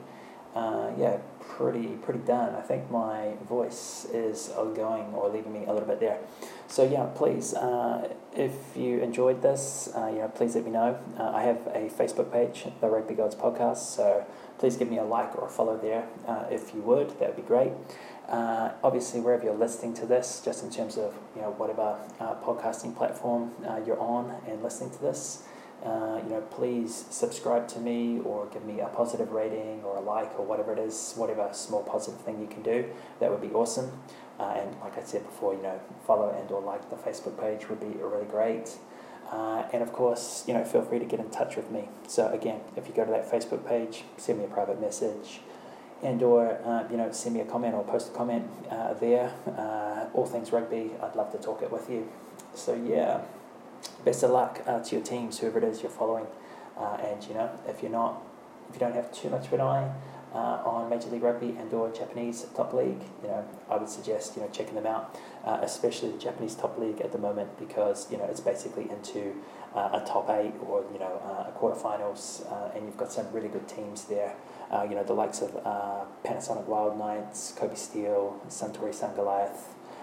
Uh, 0.55 0.91
yeah, 0.97 1.17
pretty 1.47 1.87
pretty 2.03 2.19
done. 2.19 2.55
I 2.55 2.61
think 2.61 2.91
my 2.91 3.33
voice 3.47 4.05
is 4.13 4.51
going 4.75 5.13
or 5.13 5.29
leaving 5.29 5.53
me 5.53 5.65
a 5.65 5.73
little 5.73 5.87
bit 5.87 5.99
there. 5.99 6.19
So 6.67 6.83
yeah, 6.83 7.07
please, 7.15 7.53
uh, 7.53 8.09
if 8.35 8.53
you 8.75 8.99
enjoyed 8.99 9.41
this, 9.41 9.89
uh, 9.95 10.07
you 10.07 10.19
know, 10.19 10.27
please 10.27 10.55
let 10.55 10.65
me 10.65 10.71
know. 10.71 10.99
Uh, 11.17 11.31
I 11.33 11.43
have 11.43 11.67
a 11.67 11.89
Facebook 11.89 12.31
page, 12.31 12.65
the 12.81 12.87
Rugby 12.87 13.13
Gods 13.13 13.35
Podcast. 13.35 13.95
So 13.95 14.25
please 14.57 14.75
give 14.75 14.89
me 14.89 14.97
a 14.97 15.03
like 15.03 15.35
or 15.37 15.47
a 15.47 15.49
follow 15.49 15.77
there 15.77 16.07
uh, 16.27 16.45
if 16.51 16.73
you 16.73 16.81
would. 16.81 17.09
That 17.19 17.29
would 17.29 17.37
be 17.37 17.41
great. 17.43 17.71
Uh, 18.27 18.71
obviously, 18.83 19.21
wherever 19.21 19.43
you're 19.43 19.53
listening 19.53 19.93
to 19.93 20.05
this, 20.05 20.41
just 20.43 20.63
in 20.63 20.71
terms 20.71 20.97
of 20.97 21.13
you 21.35 21.41
know 21.41 21.51
whatever 21.51 21.97
uh, 22.19 22.35
podcasting 22.43 22.95
platform 22.95 23.51
you're 23.85 23.99
on 23.99 24.35
and 24.47 24.63
listening 24.63 24.89
to 24.89 25.01
this. 25.01 25.43
Uh, 25.83 26.19
you 26.23 26.29
know, 26.29 26.41
please 26.49 27.05
subscribe 27.09 27.67
to 27.67 27.79
me 27.79 28.19
or 28.23 28.47
give 28.47 28.65
me 28.65 28.79
a 28.79 28.87
positive 28.87 29.31
rating 29.31 29.83
or 29.83 29.97
a 29.97 30.01
like 30.01 30.39
or 30.39 30.45
whatever 30.45 30.73
it 30.73 30.79
is, 30.79 31.13
whatever 31.15 31.47
small 31.51 31.83
positive 31.83 32.19
thing 32.21 32.39
you 32.41 32.47
can 32.47 32.63
do. 32.63 32.85
That 33.19 33.29
would 33.29 33.41
be 33.41 33.53
awesome. 33.53 33.91
Uh, 34.39 34.55
and 34.57 34.75
like 34.81 34.97
I 34.97 35.03
said 35.03 35.23
before, 35.23 35.53
you 35.53 35.61
know, 35.61 35.79
follow 36.05 36.35
and 36.37 36.49
or 36.51 36.61
like 36.61 36.89
the 36.89 36.95
Facebook 36.95 37.39
page 37.39 37.69
would 37.69 37.79
be 37.79 37.97
really 38.01 38.25
great. 38.25 38.77
Uh, 39.31 39.63
and 39.73 39.81
of 39.81 39.91
course, 39.91 40.43
you 40.47 40.53
know, 40.53 40.63
feel 40.63 40.83
free 40.83 40.99
to 40.99 41.05
get 41.05 41.19
in 41.19 41.29
touch 41.29 41.55
with 41.55 41.71
me. 41.71 41.89
So 42.07 42.29
again, 42.29 42.61
if 42.75 42.87
you 42.87 42.93
go 42.93 43.05
to 43.05 43.11
that 43.11 43.31
Facebook 43.31 43.67
page, 43.67 44.03
send 44.17 44.39
me 44.39 44.45
a 44.45 44.47
private 44.47 44.79
message, 44.79 45.39
and 46.03 46.21
or 46.21 46.59
uh, 46.63 46.87
you 46.91 46.97
know, 46.97 47.11
send 47.11 47.35
me 47.35 47.41
a 47.41 47.45
comment 47.45 47.73
or 47.73 47.83
post 47.83 48.09
a 48.09 48.11
comment 48.11 48.47
uh, 48.69 48.93
there. 48.93 49.33
Uh, 49.47 50.07
all 50.13 50.25
things 50.25 50.51
rugby, 50.51 50.91
I'd 51.01 51.15
love 51.15 51.31
to 51.31 51.37
talk 51.37 51.61
it 51.61 51.71
with 51.71 51.89
you. 51.89 52.07
So 52.53 52.75
yeah, 52.75 53.21
best 54.05 54.23
of 54.23 54.29
luck 54.29 54.61
uh, 54.67 54.79
to 54.79 54.95
your 54.95 55.03
teams, 55.03 55.39
whoever 55.39 55.57
it 55.57 55.65
is 55.65 55.81
you're 55.81 55.91
following. 55.91 56.27
Uh, 56.77 56.97
and 57.03 57.23
you 57.27 57.33
know, 57.33 57.49
if 57.67 57.81
you're 57.81 57.91
not, 57.91 58.21
if 58.69 58.75
you 58.75 58.79
don't 58.79 58.95
have 58.95 59.11
too 59.11 59.29
much 59.29 59.47
of 59.47 59.53
an 59.53 59.61
eye 59.61 59.91
uh, 60.33 60.61
on 60.65 60.89
Major 60.89 61.09
League 61.09 61.23
Rugby 61.23 61.55
and 61.57 61.73
or 61.73 61.89
Japanese 61.91 62.45
top 62.55 62.73
league, 62.73 63.01
you 63.23 63.29
know, 63.29 63.45
I 63.69 63.77
would 63.77 63.89
suggest 63.89 64.35
you 64.35 64.43
know 64.43 64.49
checking 64.49 64.75
them 64.75 64.85
out, 64.85 65.17
uh, 65.43 65.59
especially 65.61 66.11
the 66.11 66.17
Japanese 66.19 66.55
top 66.55 66.77
league 66.77 67.01
at 67.01 67.11
the 67.11 67.17
moment 67.17 67.57
because 67.57 68.11
you 68.11 68.17
know 68.17 68.25
it's 68.25 68.41
basically 68.41 68.89
into 68.89 69.33
uh, 69.73 70.01
a 70.01 70.05
top 70.05 70.29
eight 70.29 70.53
or 70.61 70.85
you 70.93 70.99
know 70.99 71.21
uh, 71.25 71.49
a 71.49 71.53
quarterfinals, 71.57 72.49
uh, 72.51 72.75
and 72.75 72.85
you've 72.85 72.97
got 72.97 73.11
some 73.11 73.31
really 73.31 73.49
good 73.49 73.67
teams 73.67 74.05
there. 74.05 74.35
You 74.89 74.93
know 74.93 75.05
the 75.05 75.13
likes 75.13 75.41
of 75.41 75.51
Panasonic 76.25 76.65
Wild 76.65 76.99
Knights, 76.99 77.53
Kobe 77.55 77.75
Steel, 77.75 78.41
Suntory 78.49 78.93
Sun 78.93 79.15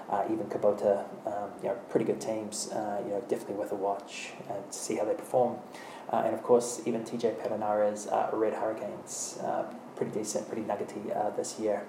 Goliath. 0.09 0.31
even 0.31 0.47
Kubota, 0.47 1.05
um, 1.27 1.51
you 1.63 1.69
know, 1.69 1.75
pretty 1.89 2.07
good 2.07 2.21
teams. 2.21 2.69
you 2.73 3.11
know, 3.11 3.25
definitely 3.29 3.57
worth 3.57 3.73
a 3.73 3.77
watch 3.77 4.33
and 4.49 4.63
see 4.73 4.97
how 4.97 5.05
they 5.05 5.15
perform. 5.15 5.57
and 6.13 6.35
of 6.35 6.43
course, 6.43 6.83
even 6.87 7.03
TJ 7.03 7.37
Perenara's 7.41 8.09
Red 8.33 8.55
Hurricanes 8.55 9.39
pretty 9.97 10.19
decent, 10.19 10.49
pretty 10.49 10.63
nuggety 10.63 11.13
uh, 11.13 11.31
this 11.31 11.59
year. 11.59 11.85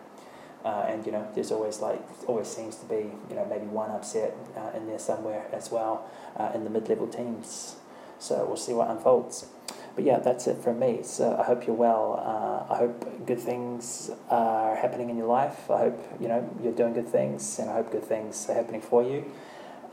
Uh, 0.63 0.86
and 0.88 1.06
you 1.06 1.12
know, 1.12 1.28
there's 1.36 1.52
always 1.52 1.82
like 1.82 2.02
always 2.28 2.47
seems 2.47 2.78
to 2.78 2.86
be 2.86 3.12
you 3.30 3.36
know 3.36 3.45
maybe 3.49 3.65
one 3.65 3.91
upset 3.91 4.36
uh, 4.56 4.71
in 4.76 4.88
there 4.88 4.99
somewhere 4.99 5.45
as 5.52 5.71
well 5.71 6.10
uh, 6.38 6.52
in 6.54 6.63
the 6.63 6.69
mid-level 6.69 7.08
teams. 7.08 7.76
So 8.19 8.45
we'll 8.45 8.56
see 8.56 8.73
what 8.73 8.89
unfolds. 8.89 9.47
But 9.95 10.06
yeah, 10.06 10.19
that's 10.19 10.47
it 10.47 10.58
from 10.58 10.79
me. 10.79 11.01
So 11.03 11.38
I 11.39 11.43
hope 11.43 11.67
you're 11.67 11.75
well. 11.75 12.19
Uh, 12.25 12.73
I 12.73 12.77
hope 12.77 13.25
good 13.27 13.39
things 13.39 14.10
are 14.29 14.75
happening 14.75 15.10
in 15.10 15.17
your 15.17 15.27
life. 15.27 15.69
I 15.69 15.77
hope 15.77 16.17
you 16.19 16.27
know 16.27 16.49
you're 16.62 16.73
doing 16.73 16.93
good 16.93 17.10
things, 17.10 17.60
and 17.60 17.69
I 17.69 17.73
hope 17.73 17.91
good 17.91 18.03
things 18.03 18.49
are 18.49 18.53
happening 18.56 18.82
for 18.82 19.03
you. 19.03 19.25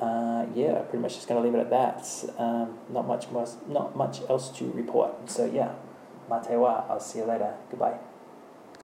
Uh, 0.01 0.47
yeah, 0.55 0.79
pretty 0.81 1.03
much 1.03 1.17
just 1.17 1.29
going 1.29 1.41
to 1.41 1.47
leave 1.47 1.55
it 1.55 1.61
at 1.61 1.71
that. 1.71 2.31
Um, 2.39 2.79
not 2.89 3.07
much 3.07 3.29
more, 3.29 3.47
not 3.69 3.95
much 3.95 4.23
else 4.31 4.49
to 4.57 4.71
report. 4.73 5.31
So 5.31 5.45
yeah, 5.45 5.75
Matewa. 6.31 6.89
I'll 6.89 7.01
see 7.01 7.19
you 7.19 7.27
later. 7.27 7.55
Goodbye. 7.71 7.99